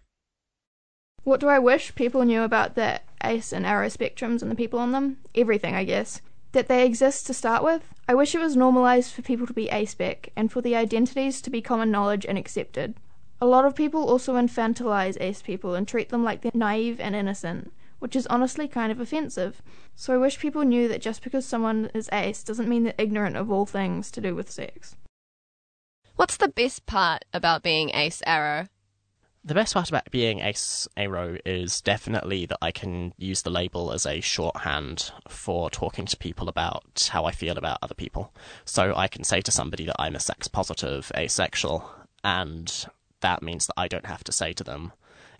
What 1.23 1.39
do 1.39 1.47
I 1.47 1.59
wish 1.59 1.95
people 1.95 2.23
knew 2.23 2.43
about 2.43 2.75
the 2.75 3.01
ACE 3.23 3.51
and 3.51 3.65
aro 3.65 3.87
spectrums 3.95 4.41
and 4.41 4.49
the 4.49 4.55
people 4.55 4.79
on 4.79 4.93
them? 4.93 5.17
Everything, 5.35 5.75
I 5.75 5.83
guess. 5.83 6.21
That 6.53 6.67
they 6.67 6.85
exist 6.85 7.27
to 7.27 7.33
start 7.33 7.63
with. 7.63 7.83
I 8.07 8.15
wish 8.15 8.33
it 8.33 8.39
was 8.39 8.55
normalized 8.55 9.13
for 9.13 9.21
people 9.21 9.45
to 9.45 9.53
be 9.53 9.67
aspec 9.67 10.29
and 10.35 10.51
for 10.51 10.61
the 10.61 10.75
identities 10.75 11.41
to 11.41 11.49
be 11.49 11.61
common 11.61 11.91
knowledge 11.91 12.25
and 12.25 12.37
accepted. 12.37 12.95
A 13.41 13.45
lot 13.45 13.65
of 13.65 13.75
people 13.75 14.09
also 14.09 14.33
infantilize 14.33 15.21
ace 15.21 15.41
people 15.41 15.75
and 15.75 15.87
treat 15.87 16.09
them 16.09 16.23
like 16.23 16.41
they're 16.41 16.51
naive 16.55 16.99
and 16.99 17.15
innocent, 17.15 17.71
which 17.99 18.15
is 18.15 18.27
honestly 18.27 18.67
kind 18.67 18.91
of 18.91 18.99
offensive. 18.99 19.61
So 19.95 20.13
I 20.13 20.17
wish 20.17 20.39
people 20.39 20.63
knew 20.63 20.87
that 20.87 21.01
just 21.01 21.23
because 21.23 21.45
someone 21.45 21.91
is 21.93 22.09
ace 22.11 22.43
doesn't 22.43 22.67
mean 22.67 22.83
they're 22.83 22.93
ignorant 22.97 23.37
of 23.37 23.51
all 23.51 23.65
things 23.65 24.09
to 24.11 24.21
do 24.21 24.33
with 24.33 24.49
sex. 24.49 24.95
What's 26.19 26.35
the 26.35 26.49
best 26.49 26.85
part 26.85 27.23
about 27.33 27.63
being 27.63 27.91
Ace 27.91 28.21
Aro? 28.27 28.67
The 29.45 29.53
best 29.53 29.73
part 29.73 29.87
about 29.87 30.11
being 30.11 30.41
Ace 30.41 30.85
Aro 30.97 31.39
is 31.45 31.79
definitely 31.79 32.45
that 32.47 32.57
I 32.61 32.71
can 32.71 33.13
use 33.17 33.41
the 33.41 33.49
label 33.49 33.93
as 33.93 34.05
a 34.05 34.19
shorthand 34.19 35.13
for 35.29 35.69
talking 35.69 36.05
to 36.07 36.17
people 36.17 36.49
about 36.49 37.09
how 37.13 37.23
I 37.23 37.31
feel 37.31 37.57
about 37.57 37.77
other 37.81 37.93
people. 37.93 38.33
So 38.65 38.93
I 38.97 39.07
can 39.07 39.23
say 39.23 39.39
to 39.39 39.49
somebody 39.49 39.85
that 39.85 39.95
I'm 39.97 40.13
a 40.13 40.19
sex 40.19 40.49
positive 40.49 41.09
asexual, 41.15 41.89
and 42.21 42.85
that 43.21 43.41
means 43.41 43.67
that 43.67 43.75
I 43.77 43.87
don't 43.87 44.07
have 44.07 44.25
to 44.25 44.33
say 44.33 44.51
to 44.51 44.63
them 44.65 44.91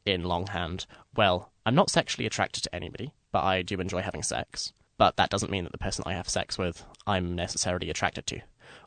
in 0.06 0.24
longhand, 0.24 0.86
well, 1.14 1.52
I'm 1.66 1.76
not 1.76 1.90
sexually 1.90 2.26
attracted 2.26 2.64
to 2.64 2.74
anybody, 2.74 3.12
but 3.34 3.44
I 3.44 3.64
do 3.64 3.82
enjoy 3.82 4.02
having 4.02 4.24
sex. 4.24 4.72
But 4.98 5.18
that 5.18 5.30
doesn't 5.30 5.52
mean 5.52 5.66
that 5.66 5.74
the 5.74 5.78
person 5.78 6.06
I 6.08 6.14
have 6.14 6.30
sex 6.30 6.58
with, 6.58 6.86
I'm 7.06 7.36
necessarily 7.36 7.90
attracted 7.90 8.26
to. 8.28 8.40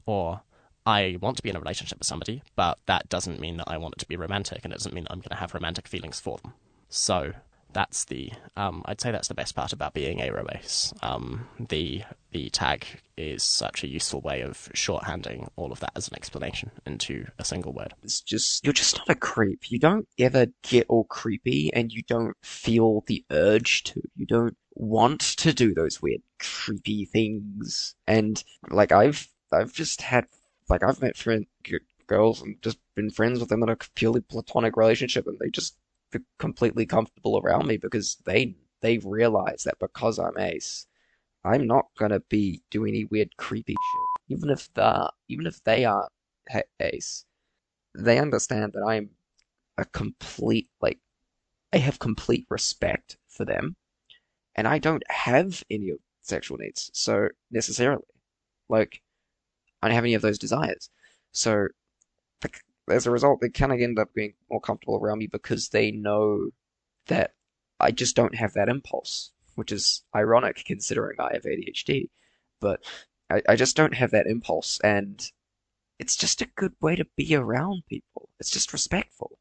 Or, 0.06 0.40
I 0.84 1.16
want 1.20 1.36
to 1.36 1.42
be 1.42 1.50
in 1.50 1.56
a 1.56 1.60
relationship 1.60 1.98
with 1.98 2.06
somebody, 2.06 2.42
but 2.56 2.78
that 2.86 3.08
doesn't 3.08 3.40
mean 3.40 3.56
that 3.58 3.68
I 3.68 3.78
want 3.78 3.94
it 3.94 4.00
to 4.00 4.08
be 4.08 4.16
romantic, 4.16 4.64
and 4.64 4.72
it 4.72 4.76
doesn't 4.76 4.94
mean 4.94 5.04
that 5.04 5.12
I'm 5.12 5.20
going 5.20 5.30
to 5.30 5.36
have 5.36 5.54
romantic 5.54 5.88
feelings 5.88 6.20
for 6.20 6.38
them. 6.38 6.54
So, 6.88 7.32
that's 7.72 8.04
the 8.04 8.32
um, 8.56 8.82
I'd 8.84 9.00
say 9.00 9.10
that's 9.10 9.28
the 9.28 9.34
best 9.34 9.54
part 9.54 9.72
about 9.72 9.94
being 9.94 10.20
aroace. 10.20 10.92
Um, 11.02 11.48
the 11.58 12.02
the 12.30 12.50
tag 12.50 12.86
is 13.16 13.42
such 13.42 13.82
a 13.82 13.88
useful 13.88 14.20
way 14.20 14.40
of 14.42 14.68
shorthanding 14.74 15.48
all 15.56 15.72
of 15.72 15.80
that 15.80 15.92
as 15.94 16.08
an 16.08 16.16
explanation 16.16 16.70
into 16.86 17.26
a 17.38 17.44
single 17.44 17.72
word. 17.72 17.94
It's 18.02 18.20
just 18.20 18.64
you're 18.64 18.72
just 18.72 18.98
not 18.98 19.10
a 19.10 19.14
creep. 19.14 19.70
You 19.70 19.78
don't 19.78 20.06
ever 20.18 20.46
get 20.62 20.86
all 20.88 21.04
creepy, 21.04 21.72
and 21.72 21.92
you 21.92 22.02
don't 22.06 22.36
feel 22.42 23.04
the 23.06 23.24
urge 23.30 23.84
to. 23.84 24.02
You 24.16 24.26
don't 24.26 24.56
want 24.74 25.20
to 25.20 25.52
do 25.52 25.74
those 25.74 26.00
weird 26.00 26.22
creepy 26.38 27.06
things. 27.06 27.94
And 28.06 28.42
like 28.70 28.92
I've 28.92 29.28
I've 29.52 29.72
just 29.72 30.02
had 30.02 30.26
like 30.72 30.82
I've 30.82 31.02
met 31.02 31.18
friend 31.18 31.46
girls 32.06 32.40
and 32.40 32.56
just 32.62 32.78
been 32.94 33.10
friends 33.10 33.38
with 33.38 33.50
them 33.50 33.62
in 33.62 33.68
a 33.68 33.76
purely 33.94 34.22
platonic 34.22 34.74
relationship, 34.74 35.26
and 35.26 35.38
they 35.38 35.50
just 35.50 35.76
feel 36.10 36.22
completely 36.38 36.86
comfortable 36.86 37.38
around 37.38 37.66
me 37.66 37.76
because 37.76 38.16
they 38.24 38.56
they 38.80 38.96
realize 38.98 39.64
that 39.64 39.78
because 39.78 40.18
I'm 40.18 40.38
ace, 40.38 40.86
I'm 41.44 41.66
not 41.66 41.88
gonna 41.98 42.20
be 42.20 42.62
doing 42.70 42.94
any 42.94 43.04
weird 43.04 43.36
creepy 43.36 43.74
shit. 43.74 44.38
Even 44.38 44.48
if 44.48 44.72
the 44.72 45.12
even 45.28 45.46
if 45.46 45.62
they 45.62 45.84
are 45.84 46.08
ace, 46.80 47.26
they 47.94 48.18
understand 48.18 48.72
that 48.72 48.84
I'm 48.86 49.10
a 49.76 49.84
complete 49.84 50.70
like 50.80 51.00
I 51.74 51.76
have 51.76 51.98
complete 51.98 52.46
respect 52.48 53.18
for 53.28 53.44
them, 53.44 53.76
and 54.54 54.66
I 54.66 54.78
don't 54.78 55.04
have 55.10 55.62
any 55.68 55.92
sexual 56.22 56.56
needs. 56.56 56.90
So 56.94 57.28
necessarily, 57.50 58.04
like 58.70 59.01
I 59.82 59.88
don't 59.88 59.94
have 59.94 60.04
any 60.04 60.14
of 60.14 60.22
those 60.22 60.38
desires. 60.38 60.88
So 61.32 61.68
as 62.90 63.06
a 63.06 63.10
result, 63.10 63.40
they 63.40 63.48
kind 63.48 63.72
of 63.72 63.80
end 63.80 63.98
up 63.98 64.12
being 64.14 64.34
more 64.50 64.60
comfortable 64.60 64.96
around 64.96 65.18
me 65.18 65.26
because 65.26 65.68
they 65.68 65.90
know 65.90 66.50
that 67.06 67.32
I 67.80 67.90
just 67.90 68.16
don't 68.16 68.34
have 68.34 68.52
that 68.54 68.68
impulse, 68.68 69.32
which 69.54 69.72
is 69.72 70.04
ironic 70.14 70.62
considering 70.66 71.18
I 71.20 71.32
have 71.34 71.42
ADHD. 71.42 72.08
But 72.60 72.84
I, 73.30 73.42
I 73.48 73.56
just 73.56 73.76
don't 73.76 73.94
have 73.94 74.10
that 74.12 74.26
impulse, 74.26 74.80
and 74.84 75.24
it's 75.98 76.16
just 76.16 76.42
a 76.42 76.50
good 76.56 76.74
way 76.80 76.96
to 76.96 77.06
be 77.16 77.34
around 77.34 77.82
people. 77.88 78.28
It's 78.38 78.50
just 78.50 78.72
respectful. 78.72 79.38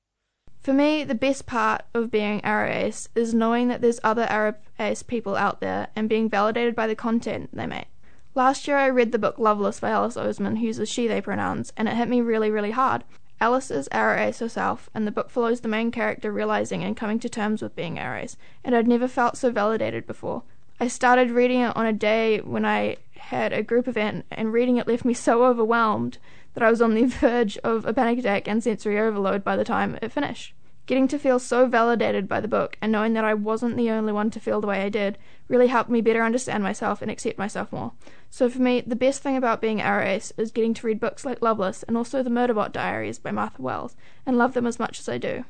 For 0.61 0.73
me, 0.73 1.03
the 1.03 1.15
best 1.15 1.47
part 1.47 1.83
of 1.93 2.11
being 2.11 2.41
Ace 2.43 3.09
is 3.15 3.33
knowing 3.33 3.67
that 3.69 3.81
there's 3.81 3.99
other 4.03 4.55
Ace 4.79 5.01
people 5.01 5.35
out 5.35 5.59
there 5.59 5.87
and 5.95 6.07
being 6.07 6.29
validated 6.29 6.75
by 6.75 6.85
the 6.85 6.95
content 6.95 7.49
they 7.51 7.65
make. 7.65 7.87
Last 8.33 8.65
year 8.65 8.77
I 8.77 8.87
read 8.87 9.11
the 9.11 9.19
book 9.19 9.37
Loveless 9.37 9.81
by 9.81 9.89
Alice 9.89 10.15
Oseman, 10.15 10.59
who 10.59 10.65
uses 10.65 10.87
she, 10.87 11.05
they 11.05 11.19
pronouns, 11.19 11.73
and 11.75 11.89
it 11.89 11.95
hit 11.95 12.07
me 12.07 12.21
really, 12.21 12.49
really 12.49 12.71
hard. 12.71 13.03
Alice 13.41 13.69
is 13.69 13.89
Ace 13.91 14.39
herself, 14.39 14.89
and 14.93 15.05
the 15.05 15.11
book 15.11 15.29
follows 15.29 15.59
the 15.59 15.67
main 15.67 15.91
character 15.91 16.31
realizing 16.31 16.81
and 16.81 16.95
coming 16.95 17.19
to 17.19 17.27
terms 17.27 17.61
with 17.61 17.75
being 17.75 17.97
Ace, 17.97 18.37
and 18.63 18.73
I'd 18.73 18.87
never 18.87 19.09
felt 19.09 19.35
so 19.35 19.51
validated 19.51 20.07
before. 20.07 20.43
I 20.79 20.87
started 20.87 21.31
reading 21.31 21.59
it 21.59 21.75
on 21.75 21.85
a 21.85 21.91
day 21.91 22.39
when 22.39 22.63
I 22.63 22.97
had 23.17 23.51
a 23.51 23.63
group 23.63 23.85
event, 23.85 24.25
and 24.31 24.53
reading 24.53 24.77
it 24.77 24.87
left 24.87 25.03
me 25.03 25.13
so 25.13 25.43
overwhelmed 25.43 26.17
that 26.53 26.63
I 26.63 26.69
was 26.69 26.81
on 26.81 26.93
the 26.93 27.05
verge 27.07 27.57
of 27.65 27.85
a 27.85 27.93
panic 27.93 28.19
attack 28.19 28.47
and 28.47 28.63
sensory 28.63 28.97
overload 28.97 29.43
by 29.43 29.57
the 29.57 29.65
time 29.65 29.99
it 30.01 30.13
finished. 30.13 30.53
Getting 30.91 31.07
to 31.07 31.19
feel 31.19 31.39
so 31.39 31.67
validated 31.67 32.27
by 32.27 32.41
the 32.41 32.49
book 32.49 32.77
and 32.81 32.91
knowing 32.91 33.13
that 33.13 33.23
I 33.23 33.33
wasn't 33.33 33.77
the 33.77 33.89
only 33.91 34.11
one 34.11 34.29
to 34.31 34.41
feel 34.41 34.59
the 34.59 34.67
way 34.67 34.81
I 34.81 34.89
did 34.89 35.17
really 35.47 35.67
helped 35.67 35.89
me 35.89 36.01
better 36.01 36.21
understand 36.21 36.63
myself 36.63 37.01
and 37.01 37.09
accept 37.09 37.37
myself 37.37 37.71
more. 37.71 37.93
So 38.29 38.49
for 38.49 38.61
me, 38.61 38.81
the 38.81 38.97
best 38.97 39.23
thing 39.23 39.37
about 39.37 39.61
being 39.61 39.79
Ace 39.79 40.33
is 40.35 40.51
getting 40.51 40.73
to 40.73 40.85
read 40.85 40.99
books 40.99 41.23
like 41.23 41.41
Loveless 41.41 41.83
and 41.83 41.95
also 41.95 42.21
The 42.21 42.29
Murderbot 42.29 42.73
Diaries 42.73 43.19
by 43.19 43.31
Martha 43.31 43.61
Wells 43.61 43.95
and 44.25 44.37
love 44.37 44.53
them 44.53 44.67
as 44.67 44.79
much 44.79 44.99
as 44.99 45.07
I 45.07 45.17
do. 45.17 45.45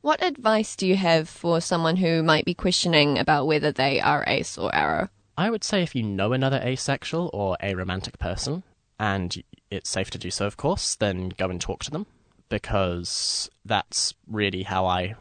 What 0.00 0.20
advice 0.20 0.74
do 0.74 0.88
you 0.88 0.96
have 0.96 1.28
for 1.28 1.60
someone 1.60 1.98
who 1.98 2.24
might 2.24 2.44
be 2.44 2.54
questioning 2.54 3.20
about 3.20 3.46
whether 3.46 3.70
they 3.70 4.00
are 4.00 4.24
ace 4.26 4.58
or 4.58 4.72
aro? 4.72 5.10
I 5.36 5.48
would 5.48 5.62
say 5.62 5.84
if 5.84 5.94
you 5.94 6.02
know 6.02 6.32
another 6.32 6.60
asexual 6.60 7.30
or 7.32 7.56
aromantic 7.62 8.18
person, 8.18 8.64
and 8.98 9.44
it's 9.70 9.88
safe 9.88 10.10
to 10.10 10.18
do 10.18 10.32
so, 10.32 10.44
of 10.44 10.56
course, 10.56 10.96
then 10.96 11.28
go 11.28 11.48
and 11.50 11.60
talk 11.60 11.84
to 11.84 11.92
them 11.92 12.06
because 12.48 13.50
that's 13.64 14.14
really 14.26 14.62
how 14.62 14.86
I 14.86 15.14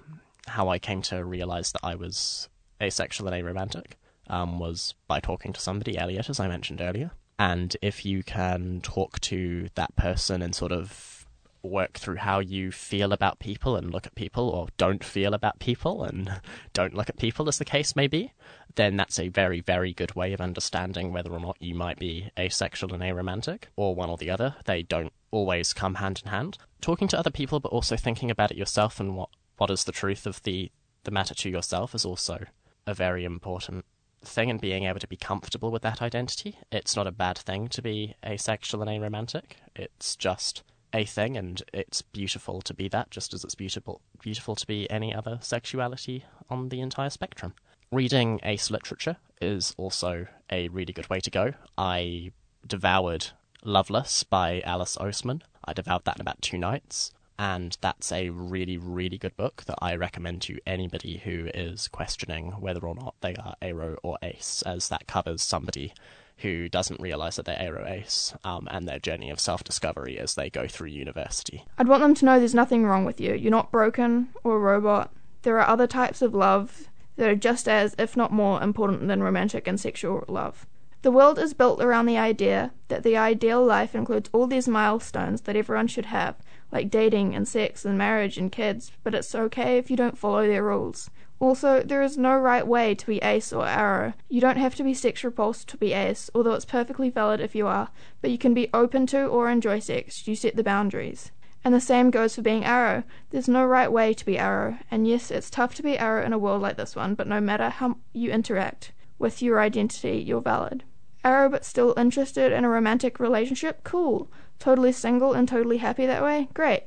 how 0.47 0.69
I 0.69 0.79
came 0.79 1.01
to 1.03 1.25
realize 1.25 1.71
that 1.73 1.81
I 1.83 1.95
was 1.95 2.47
asexual 2.81 3.27
and 3.27 3.43
aromantic. 3.43 3.93
Um, 4.29 4.59
was 4.59 4.93
by 5.07 5.21
talking 5.21 5.53
to 5.53 5.61
somebody, 5.61 5.97
Elliot, 5.97 6.29
as 6.29 6.37
I 6.37 6.49
mentioned 6.49 6.81
earlier. 6.81 7.11
And 7.39 7.77
if 7.81 8.05
you 8.05 8.23
can 8.23 8.81
talk 8.81 9.21
to 9.21 9.69
that 9.75 9.95
person 9.95 10.41
and 10.41 10.53
sort 10.53 10.73
of 10.73 11.17
work 11.63 11.93
through 11.93 12.17
how 12.17 12.39
you 12.39 12.71
feel 12.71 13.11
about 13.11 13.39
people 13.39 13.75
and 13.75 13.91
look 13.91 14.05
at 14.05 14.15
people 14.15 14.49
or 14.49 14.67
don't 14.77 15.03
feel 15.03 15.33
about 15.33 15.59
people 15.59 16.03
and 16.03 16.41
don't 16.73 16.93
look 16.93 17.09
at 17.09 17.17
people 17.17 17.47
as 17.47 17.57
the 17.57 17.65
case 17.65 17.95
may 17.95 18.07
be, 18.07 18.33
then 18.75 18.95
that's 18.95 19.19
a 19.19 19.29
very, 19.29 19.59
very 19.59 19.93
good 19.93 20.15
way 20.15 20.33
of 20.33 20.41
understanding 20.41 21.11
whether 21.11 21.31
or 21.31 21.39
not 21.39 21.57
you 21.59 21.75
might 21.75 21.99
be 21.99 22.29
asexual 22.37 22.93
and 22.93 23.03
aromantic 23.03 23.63
or 23.75 23.95
one 23.95 24.09
or 24.09 24.17
the 24.17 24.29
other. 24.29 24.55
They 24.65 24.83
don't 24.83 25.13
always 25.31 25.73
come 25.73 25.95
hand 25.95 26.21
in 26.23 26.31
hand. 26.31 26.57
Talking 26.81 27.07
to 27.09 27.19
other 27.19 27.31
people 27.31 27.59
but 27.59 27.71
also 27.71 27.97
thinking 27.97 28.31
about 28.31 28.51
it 28.51 28.57
yourself 28.57 28.99
and 28.99 29.15
what, 29.15 29.29
what 29.57 29.69
is 29.69 29.83
the 29.83 29.91
truth 29.91 30.25
of 30.25 30.41
the, 30.43 30.71
the 31.03 31.11
matter 31.11 31.33
to 31.33 31.49
yourself 31.49 31.93
is 31.95 32.05
also 32.05 32.45
a 32.85 32.93
very 32.93 33.25
important 33.25 33.85
thing 34.23 34.49
and 34.49 34.61
being 34.61 34.85
able 34.85 34.99
to 34.99 35.07
be 35.07 35.17
comfortable 35.17 35.71
with 35.71 35.81
that 35.83 36.01
identity. 36.01 36.57
It's 36.71 36.95
not 36.95 37.07
a 37.07 37.11
bad 37.11 37.37
thing 37.37 37.67
to 37.69 37.81
be 37.81 38.15
asexual 38.25 38.81
and 38.81 38.89
aromantic. 38.89 39.57
It's 39.75 40.15
just 40.15 40.63
a 40.93 41.05
thing, 41.05 41.35
and 41.37 41.61
it's 41.73 42.01
beautiful 42.01 42.61
to 42.61 42.73
be 42.73 42.87
that, 42.89 43.11
just 43.11 43.33
as 43.33 43.43
it's 43.43 43.55
beautiful 43.55 44.01
beautiful 44.21 44.55
to 44.55 44.65
be 44.65 44.89
any 44.89 45.13
other 45.13 45.37
sexuality 45.41 46.25
on 46.49 46.69
the 46.69 46.81
entire 46.81 47.09
spectrum. 47.09 47.53
Reading 47.91 48.39
ace 48.43 48.71
literature 48.71 49.17
is 49.41 49.73
also 49.77 50.27
a 50.51 50.67
really 50.69 50.93
good 50.93 51.09
way 51.09 51.19
to 51.19 51.29
go. 51.29 51.53
I 51.77 52.31
devoured 52.65 53.27
Loveless 53.63 54.23
by 54.23 54.61
Alice 54.61 54.97
Oseman. 54.97 55.41
I 55.67 55.73
devoured 55.73 56.05
that 56.05 56.17
in 56.17 56.21
about 56.21 56.41
two 56.41 56.57
nights, 56.57 57.11
and 57.37 57.77
that's 57.81 58.11
a 58.11 58.29
really, 58.29 58.77
really 58.77 59.17
good 59.17 59.35
book 59.37 59.63
that 59.67 59.77
I 59.81 59.95
recommend 59.95 60.41
to 60.43 60.59
anybody 60.65 61.17
who 61.17 61.49
is 61.53 61.87
questioning 61.87 62.51
whether 62.53 62.87
or 62.87 62.95
not 62.95 63.15
they 63.21 63.35
are 63.35 63.55
Aro 63.61 63.97
or 64.01 64.17
ace, 64.23 64.63
as 64.65 64.89
that 64.89 65.07
covers 65.07 65.43
somebody 65.43 65.93
who 66.37 66.69
doesn't 66.69 66.99
realize 66.99 67.35
that 67.35 67.45
they're 67.45 67.57
Aro 67.57 67.89
ace 67.89 68.33
um, 68.43 68.67
and 68.71 68.87
their 68.87 68.99
journey 68.99 69.29
of 69.29 69.39
self 69.39 69.63
discovery 69.63 70.17
as 70.17 70.35
they 70.35 70.49
go 70.49 70.67
through 70.67 70.89
university. 70.89 71.65
I'd 71.77 71.87
want 71.87 72.01
them 72.01 72.15
to 72.15 72.25
know 72.25 72.39
there's 72.39 72.55
nothing 72.55 72.85
wrong 72.85 73.05
with 73.05 73.19
you. 73.19 73.33
You're 73.33 73.51
not 73.51 73.71
broken 73.71 74.29
or 74.43 74.55
a 74.55 74.59
robot. 74.59 75.11
There 75.43 75.59
are 75.59 75.67
other 75.67 75.87
types 75.87 76.21
of 76.21 76.33
love 76.33 76.89
that 77.17 77.29
are 77.29 77.35
just 77.35 77.67
as, 77.67 77.95
if 77.97 78.15
not 78.15 78.31
more, 78.31 78.61
important 78.61 79.07
than 79.07 79.23
romantic 79.23 79.67
and 79.67 79.79
sexual 79.79 80.23
love. 80.27 80.65
The 81.03 81.11
world 81.11 81.37
is 81.37 81.53
built 81.53 81.79
around 81.79 82.07
the 82.07 82.17
idea 82.17 82.73
that 82.87 83.03
the 83.03 83.15
ideal 83.15 83.63
life 83.63 83.93
includes 83.93 84.31
all 84.33 84.47
these 84.47 84.67
milestones 84.67 85.41
that 85.41 85.55
everyone 85.55 85.85
should 85.85 86.07
have, 86.07 86.35
like 86.71 86.89
dating 86.89 87.35
and 87.35 87.47
sex 87.47 87.85
and 87.85 87.99
marriage 87.99 88.39
and 88.39 88.51
kids, 88.51 88.91
but 89.03 89.13
it's 89.13 89.35
okay 89.35 89.77
if 89.77 89.91
you 89.91 89.95
don't 89.95 90.17
follow 90.17 90.47
their 90.47 90.63
rules. 90.63 91.11
Also, 91.39 91.83
there 91.83 92.01
is 92.01 92.17
no 92.17 92.35
right 92.35 92.65
way 92.65 92.95
to 92.95 93.05
be 93.05 93.19
ace 93.19 93.53
or 93.53 93.65
aro. 93.65 94.15
You 94.27 94.41
don't 94.41 94.57
have 94.57 94.73
to 94.73 94.83
be 94.83 94.95
sex 94.95 95.23
repulsed 95.23 95.69
to 95.69 95.77
be 95.77 95.93
ace, 95.93 96.31
although 96.33 96.53
it's 96.53 96.65
perfectly 96.65 97.11
valid 97.11 97.41
if 97.41 97.53
you 97.53 97.67
are, 97.67 97.89
but 98.19 98.31
you 98.31 98.39
can 98.39 98.55
be 98.55 98.71
open 98.73 99.05
to 99.07 99.27
or 99.27 99.51
enjoy 99.51 99.77
sex. 99.77 100.27
You 100.27 100.35
set 100.35 100.55
the 100.55 100.63
boundaries. 100.63 101.31
And 101.63 101.75
the 101.75 101.79
same 101.79 102.09
goes 102.09 102.33
for 102.33 102.41
being 102.41 102.63
aro. 102.63 103.03
There's 103.29 103.47
no 103.47 103.63
right 103.63 103.91
way 103.91 104.15
to 104.15 104.25
be 104.25 104.37
aro. 104.37 104.79
and 104.89 105.07
yes, 105.07 105.29
it's 105.29 105.51
tough 105.51 105.75
to 105.75 105.83
be 105.83 105.97
aro 105.97 106.25
in 106.25 106.33
a 106.33 106.39
world 106.39 106.63
like 106.63 106.77
this 106.77 106.95
one, 106.95 107.13
but 107.13 107.27
no 107.27 107.39
matter 107.39 107.69
how 107.69 107.97
you 108.13 108.31
interact 108.31 108.93
with 109.19 109.41
your 109.41 109.59
identity, 109.59 110.17
you're 110.17 110.41
valid. 110.41 110.83
Aro 111.25 111.51
but 111.51 111.65
still 111.65 111.93
interested 111.97 112.51
in 112.51 112.63
a 112.63 112.69
romantic 112.69 113.19
relationship? 113.19 113.83
Cool. 113.83 114.29
Totally 114.59 114.91
single 114.91 115.33
and 115.33 115.47
totally 115.47 115.77
happy 115.77 116.05
that 116.05 116.23
way? 116.23 116.47
Great 116.53 116.83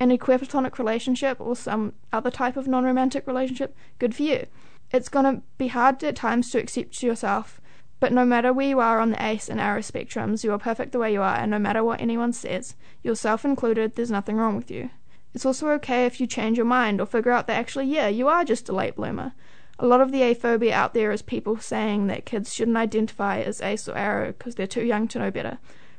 in 0.00 0.10
a 0.10 0.18
queer 0.18 0.38
platonic 0.38 0.78
relationship 0.78 1.40
or 1.40 1.56
some 1.56 1.92
other 2.12 2.30
type 2.30 2.56
of 2.56 2.66
non 2.66 2.84
romantic 2.84 3.26
relationship, 3.26 3.76
good 3.98 4.14
for 4.14 4.22
you. 4.22 4.46
It's 4.92 5.08
to 5.08 5.42
be 5.58 5.68
hard 5.68 6.02
at 6.04 6.16
times 6.16 6.50
to 6.50 6.58
accept 6.58 7.02
yourself, 7.02 7.60
but 8.00 8.12
no 8.12 8.24
matter 8.24 8.52
where 8.52 8.68
you 8.68 8.80
are 8.80 9.00
on 9.00 9.10
the 9.10 9.24
ACE 9.24 9.48
and 9.48 9.60
aro 9.60 9.78
spectrums, 9.78 10.44
you 10.44 10.52
are 10.52 10.58
perfect 10.58 10.92
the 10.92 10.98
way 10.98 11.12
you 11.12 11.22
are, 11.22 11.36
and 11.36 11.50
no 11.50 11.58
matter 11.58 11.82
what 11.82 12.00
anyone 12.00 12.32
says, 12.32 12.74
yourself 13.02 13.44
included, 13.44 13.94
there's 13.94 14.10
nothing 14.10 14.36
wrong 14.36 14.56
with 14.56 14.70
you. 14.70 14.90
It's 15.32 15.46
also 15.46 15.68
okay 15.70 16.06
if 16.06 16.20
you 16.20 16.26
change 16.26 16.56
your 16.56 16.66
mind 16.66 17.00
or 17.00 17.06
figure 17.06 17.32
out 17.32 17.46
that 17.46 17.58
actually, 17.58 17.86
yeah, 17.86 18.08
you 18.08 18.28
are 18.28 18.44
just 18.44 18.68
a 18.68 18.72
late 18.74 18.94
bloomer. 18.94 19.32
A 19.78 19.86
lot 19.86 20.00
of 20.00 20.12
the 20.12 20.20
aphobia 20.20 20.70
out 20.70 20.94
there 20.94 21.10
is 21.10 21.22
people 21.22 21.58
saying 21.58 22.06
that 22.06 22.26
kids 22.26 22.54
shouldn't 22.54 22.76
identify 22.76 23.40
as 23.40 23.60
ace 23.60 23.88
or 23.88 23.94
aro 23.94 24.28
because 24.28 24.54
they're 24.54 24.66
too 24.66 24.84
young 24.84 25.08
to 25.08 25.18
know 25.18 25.30
better. 25.30 25.58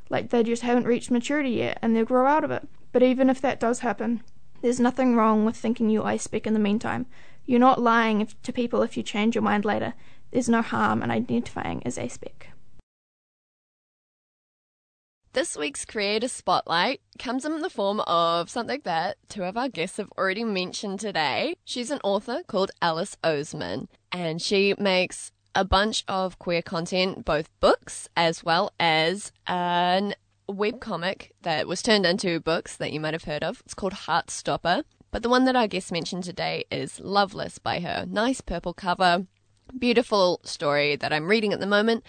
Like 0.10 0.30
they 0.30 0.44
just 0.44 0.62
haven't 0.62 0.88
reached 0.88 1.12
maturity 1.12 1.52
yet 1.52 1.80
and 1.82 1.96
they'll 1.96 2.06
grow 2.06 2.26
out 2.26 2.44
of 2.44 2.52
it. 2.52 2.68
But 2.94 3.04
even 3.04 3.30
if 3.30 3.42
that 3.42 3.60
does 3.60 3.80
happen, 3.80 4.24
there's 4.62 4.80
nothing 4.80 5.16
wrong 5.16 5.44
with 5.44 5.58
thinking 5.58 5.90
you 5.90 6.04
ice 6.04 6.24
spec 6.24 6.48
in 6.48 6.54
the 6.54 6.60
meantime. 6.60 7.06
You're 7.46 7.60
not 7.60 7.82
lying 7.82 8.22
if, 8.22 8.42
to 8.44 8.54
people 8.54 8.82
if 8.82 8.96
you 8.96 9.04
change 9.04 9.36
your 9.36 9.42
mind 9.42 9.66
later. 9.66 9.94
There's 10.32 10.50
no 10.50 10.62
harm 10.62 11.04
in 11.04 11.12
identifying 11.12 11.86
as 11.86 11.98
aspec. 11.98 12.55
This 15.36 15.58
week's 15.58 15.84
Creator 15.84 16.30
Spotlight 16.30 17.02
comes 17.20 17.44
in 17.44 17.60
the 17.60 17.70
form 17.70 18.00
of 18.08 18.50
something 18.50 18.80
that 18.86 19.18
two 19.28 19.44
of 19.44 19.58
our 19.58 19.68
guests 19.68 19.98
have 19.98 20.10
already 20.18 20.46
mentioned 20.46 21.02
today. 21.02 21.58
She's 21.66 21.92
an 21.92 22.00
author 22.06 22.42
called 22.48 22.72
Alice 22.82 23.18
Oseman, 23.22 23.90
and 24.14 24.42
she 24.42 24.76
makes 24.80 25.34
a 25.54 25.66
bunch 25.66 26.06
of 26.08 26.40
queer 26.40 26.62
content, 26.62 27.26
both 27.26 27.50
books 27.60 28.08
as 28.16 28.46
well 28.46 28.72
as 28.80 29.34
an 29.46 30.16
webcomic 30.48 31.32
that 31.42 31.68
was 31.68 31.82
turned 31.82 32.06
into 32.06 32.40
books 32.40 32.78
that 32.78 32.94
you 32.94 33.02
might 33.02 33.14
have 33.14 33.26
heard 33.26 33.44
of. 33.44 33.62
It's 33.66 33.74
called 33.74 33.92
Heartstopper. 33.92 34.86
But 35.12 35.22
the 35.22 35.28
one 35.28 35.44
that 35.44 35.58
our 35.58 35.68
guest 35.68 35.92
mentioned 35.92 36.24
today 36.24 36.64
is 36.72 37.02
Loveless 37.02 37.60
by 37.60 37.82
her. 37.82 38.06
Nice 38.08 38.40
purple 38.40 38.74
cover, 38.74 39.28
beautiful 39.78 40.40
story 40.46 40.96
that 40.96 41.12
I'm 41.12 41.28
reading 41.28 41.52
at 41.52 41.60
the 41.60 41.68
moment 41.68 42.06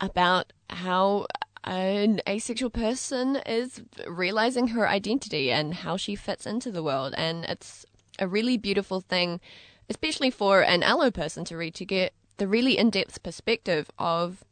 about 0.00 0.52
how 0.70 1.26
an 1.64 2.20
asexual 2.28 2.70
person 2.70 3.36
is 3.46 3.82
realizing 4.06 4.68
her 4.68 4.88
identity 4.88 5.50
and 5.50 5.74
how 5.74 5.96
she 5.96 6.14
fits 6.14 6.46
into 6.46 6.70
the 6.70 6.82
world. 6.82 7.14
And 7.16 7.44
it's 7.44 7.86
a 8.18 8.28
really 8.28 8.56
beautiful 8.56 9.00
thing, 9.00 9.40
especially 9.88 10.30
for 10.30 10.62
an 10.62 10.82
allo 10.82 11.10
person 11.10 11.44
to 11.46 11.56
read, 11.56 11.74
to 11.76 11.84
get 11.84 12.12
the 12.36 12.48
really 12.48 12.76
in 12.76 12.90
depth 12.90 13.22
perspective 13.22 13.90
of 13.98 14.44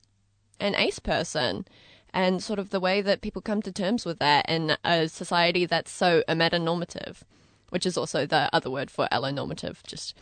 an 0.58 0.74
ace 0.76 0.98
person 0.98 1.66
and 2.14 2.42
sort 2.42 2.58
of 2.58 2.70
the 2.70 2.80
way 2.80 3.00
that 3.00 3.22
people 3.22 3.42
come 3.42 3.62
to 3.62 3.72
terms 3.72 4.04
with 4.04 4.18
that 4.18 4.48
in 4.48 4.76
a 4.84 5.08
society 5.08 5.66
that's 5.66 5.90
so 5.90 6.22
amatonormative, 6.28 7.22
which 7.70 7.86
is 7.86 7.96
also 7.96 8.26
the 8.26 8.48
other 8.52 8.70
word 8.70 8.90
for 8.90 9.08
allonormative, 9.10 9.82
just 9.86 10.14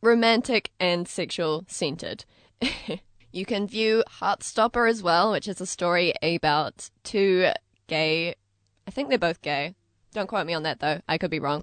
romantic 0.00 0.70
and 0.78 1.08
sexual 1.08 1.64
centered. 1.68 2.24
You 3.32 3.44
can 3.44 3.66
view 3.66 4.02
Heartstopper 4.20 4.88
as 4.88 5.02
well, 5.02 5.32
which 5.32 5.48
is 5.48 5.60
a 5.60 5.66
story 5.66 6.14
about 6.22 6.90
two 7.04 7.50
gay, 7.86 8.34
I 8.86 8.90
think 8.90 9.08
they're 9.08 9.18
both 9.18 9.42
gay. 9.42 9.74
Don't 10.12 10.28
quote 10.28 10.46
me 10.46 10.54
on 10.54 10.62
that 10.62 10.80
though, 10.80 11.00
I 11.08 11.18
could 11.18 11.30
be 11.30 11.40
wrong. 11.40 11.62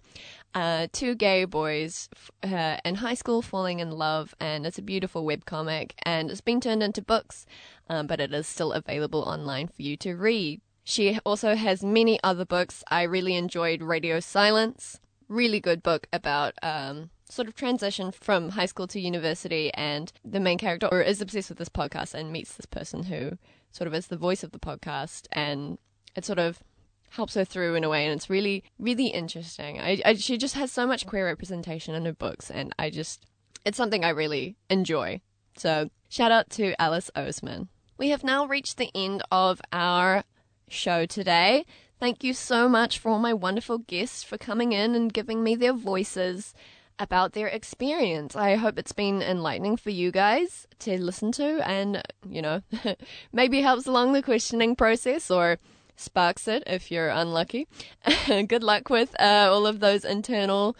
Uh, 0.54 0.86
two 0.92 1.16
gay 1.16 1.46
boys 1.46 2.10
uh, 2.44 2.78
in 2.86 2.96
high 2.96 3.16
school 3.16 3.42
falling 3.42 3.80
in 3.80 3.90
love, 3.90 4.36
and 4.40 4.68
it's 4.68 4.78
a 4.78 4.84
beautiful 4.84 5.26
webcomic, 5.26 5.94
and 6.04 6.30
it's 6.30 6.42
been 6.42 6.62
turned 6.62 6.84
into 6.84 7.02
books, 7.02 7.48
um, 7.90 8.06
but 8.06 8.20
it 8.20 8.32
is 8.32 8.46
still 8.46 8.72
available 8.72 9.22
online 9.22 9.68
for 9.68 9.82
you 9.82 9.98
to 9.98 10.14
read. 10.14 10.62
She 10.84 11.18
also 11.26 11.56
has 11.56 11.84
many 11.84 12.20
other 12.24 12.46
books. 12.46 12.84
I 12.92 13.04
really 13.04 13.36
enjoyed 13.36 13.82
Radio 13.82 14.20
Silence, 14.20 15.00
really 15.28 15.60
good 15.60 15.82
book 15.82 16.06
about 16.14 16.54
um, 16.62 17.10
sort 17.30 17.48
of 17.48 17.56
transition 17.56 18.12
from 18.12 18.50
high 18.50 18.66
school 18.66 18.88
to 18.88 19.00
university, 19.00 19.74
and 19.74 20.12
the 20.24 20.40
main 20.40 20.58
character 20.58 21.02
is 21.02 21.22
obsessed 21.22 21.50
with 21.50 21.58
this 21.58 21.70
podcast 21.70 22.14
and 22.14 22.32
meets 22.32 22.54
this 22.54 22.66
person 22.66 23.04
who 23.04 23.38
sort 23.72 23.88
of 23.88 23.94
is 23.94 24.08
the 24.08 24.18
voice 24.18 24.44
of 24.44 24.52
the 24.52 24.60
podcast, 24.60 25.28
and 25.32 25.78
it 26.16 26.26
sort 26.26 26.40
of 26.40 26.64
helps 27.12 27.36
her 27.36 27.46
through 27.46 27.76
in 27.76 27.84
a 27.84 27.90
way, 27.90 28.06
and 28.06 28.14
it's 28.14 28.30
really, 28.30 28.64
really 28.80 29.08
interesting. 29.08 29.80
I, 29.80 30.02
I, 30.06 30.14
she 30.16 30.38
just 30.38 30.56
has 30.56 30.72
so 30.72 30.88
much 30.88 31.06
queer 31.06 31.26
representation 31.26 31.96
in 31.96 32.06
her 32.06 32.14
books, 32.14 32.50
and 32.50 32.74
I 32.78 32.90
just, 32.90 33.26
it's 33.66 33.78
something 33.78 34.04
I 34.04 34.10
really 34.10 34.56
enjoy. 34.70 35.22
So, 35.56 35.90
shout 36.10 36.32
out 36.32 36.50
to 36.52 36.80
Alice 36.82 37.12
Oseman. 37.16 37.68
We 37.98 38.10
have 38.10 38.24
now 38.24 38.46
reached 38.46 38.78
the 38.78 38.90
end 38.96 39.22
of 39.32 39.62
our 39.72 40.24
show 40.68 41.06
today. 41.06 41.66
Thank 42.00 42.24
you 42.24 42.34
so 42.34 42.68
much 42.68 42.98
for 42.98 43.12
all 43.12 43.20
my 43.20 43.34
wonderful 43.34 43.78
guests 43.78 44.24
for 44.24 44.38
coming 44.38 44.74
in 44.74 44.96
and 44.96 45.14
giving 45.14 45.44
me 45.44 45.56
their 45.56 45.74
voices 45.74 46.54
about 47.00 47.34
their 47.34 47.48
experience. 47.48 48.36
I 48.36 48.56
hope 48.56 48.78
it's 48.78 48.92
been 48.92 49.22
enlightening 49.22 49.78
for 49.78 49.90
you 49.90 50.12
guys 50.12 50.68
to 50.80 51.02
listen 51.02 51.32
to 51.34 51.68
and, 51.68 52.02
you 52.28 52.42
know, 52.42 52.62
maybe 53.34 53.62
helps 53.62 53.88
along 53.88 54.14
the 54.14 54.22
questioning 54.22 54.76
process 54.76 55.30
or 55.32 55.60
sparks 55.96 56.48
it 56.48 56.64
if 56.68 56.92
you're 56.92 57.10
unlucky. 57.10 57.68
Good 58.28 58.64
luck 58.64 58.90
with 58.90 59.16
uh, 59.20 59.50
all 59.52 59.66
of 59.66 59.80
those 59.80 60.06
internal 60.06 60.76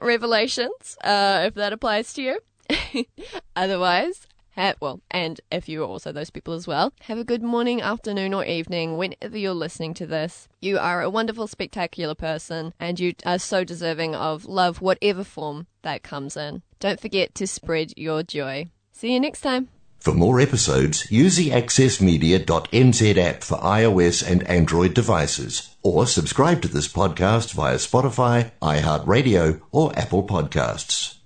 revelations, 0.00 0.96
uh, 1.02 1.44
if 1.46 1.54
that 1.54 1.72
applies 1.72 2.12
to 2.14 2.22
you. 2.22 2.40
Otherwise, 3.56 4.26
have, 4.54 4.76
well, 4.80 5.00
and 5.10 5.40
if 5.50 5.68
you're 5.68 5.86
also 5.86 6.12
those 6.12 6.30
people 6.30 6.54
as 6.54 6.66
well, 6.66 6.92
have 7.02 7.18
a 7.18 7.24
good 7.24 7.42
morning, 7.42 7.80
afternoon, 7.80 8.34
or 8.34 8.44
evening 8.44 8.96
whenever 8.96 9.36
you're 9.36 9.52
listening 9.52 9.94
to 9.94 10.06
this. 10.06 10.48
You 10.60 10.78
are 10.78 11.02
a 11.02 11.10
wonderful, 11.10 11.46
spectacular 11.46 12.14
person, 12.14 12.72
and 12.78 12.98
you 12.98 13.14
are 13.26 13.38
so 13.38 13.64
deserving 13.64 14.14
of 14.14 14.44
love, 14.44 14.80
whatever 14.80 15.24
form 15.24 15.66
that 15.82 16.02
comes 16.02 16.36
in. 16.36 16.62
Don't 16.80 17.00
forget 17.00 17.34
to 17.36 17.46
spread 17.46 17.92
your 17.96 18.22
joy. 18.22 18.70
See 18.92 19.12
you 19.12 19.20
next 19.20 19.40
time. 19.40 19.68
For 19.98 20.12
more 20.12 20.38
episodes, 20.38 21.10
use 21.10 21.36
the 21.36 21.48
accessmedia.nz 21.48 23.16
app 23.16 23.42
for 23.42 23.56
iOS 23.56 24.30
and 24.30 24.46
Android 24.46 24.92
devices, 24.92 25.74
or 25.82 26.06
subscribe 26.06 26.60
to 26.60 26.68
this 26.68 26.88
podcast 26.88 27.54
via 27.54 27.76
Spotify, 27.76 28.52
iHeartRadio, 28.60 29.62
or 29.72 29.98
Apple 29.98 30.26
Podcasts. 30.26 31.14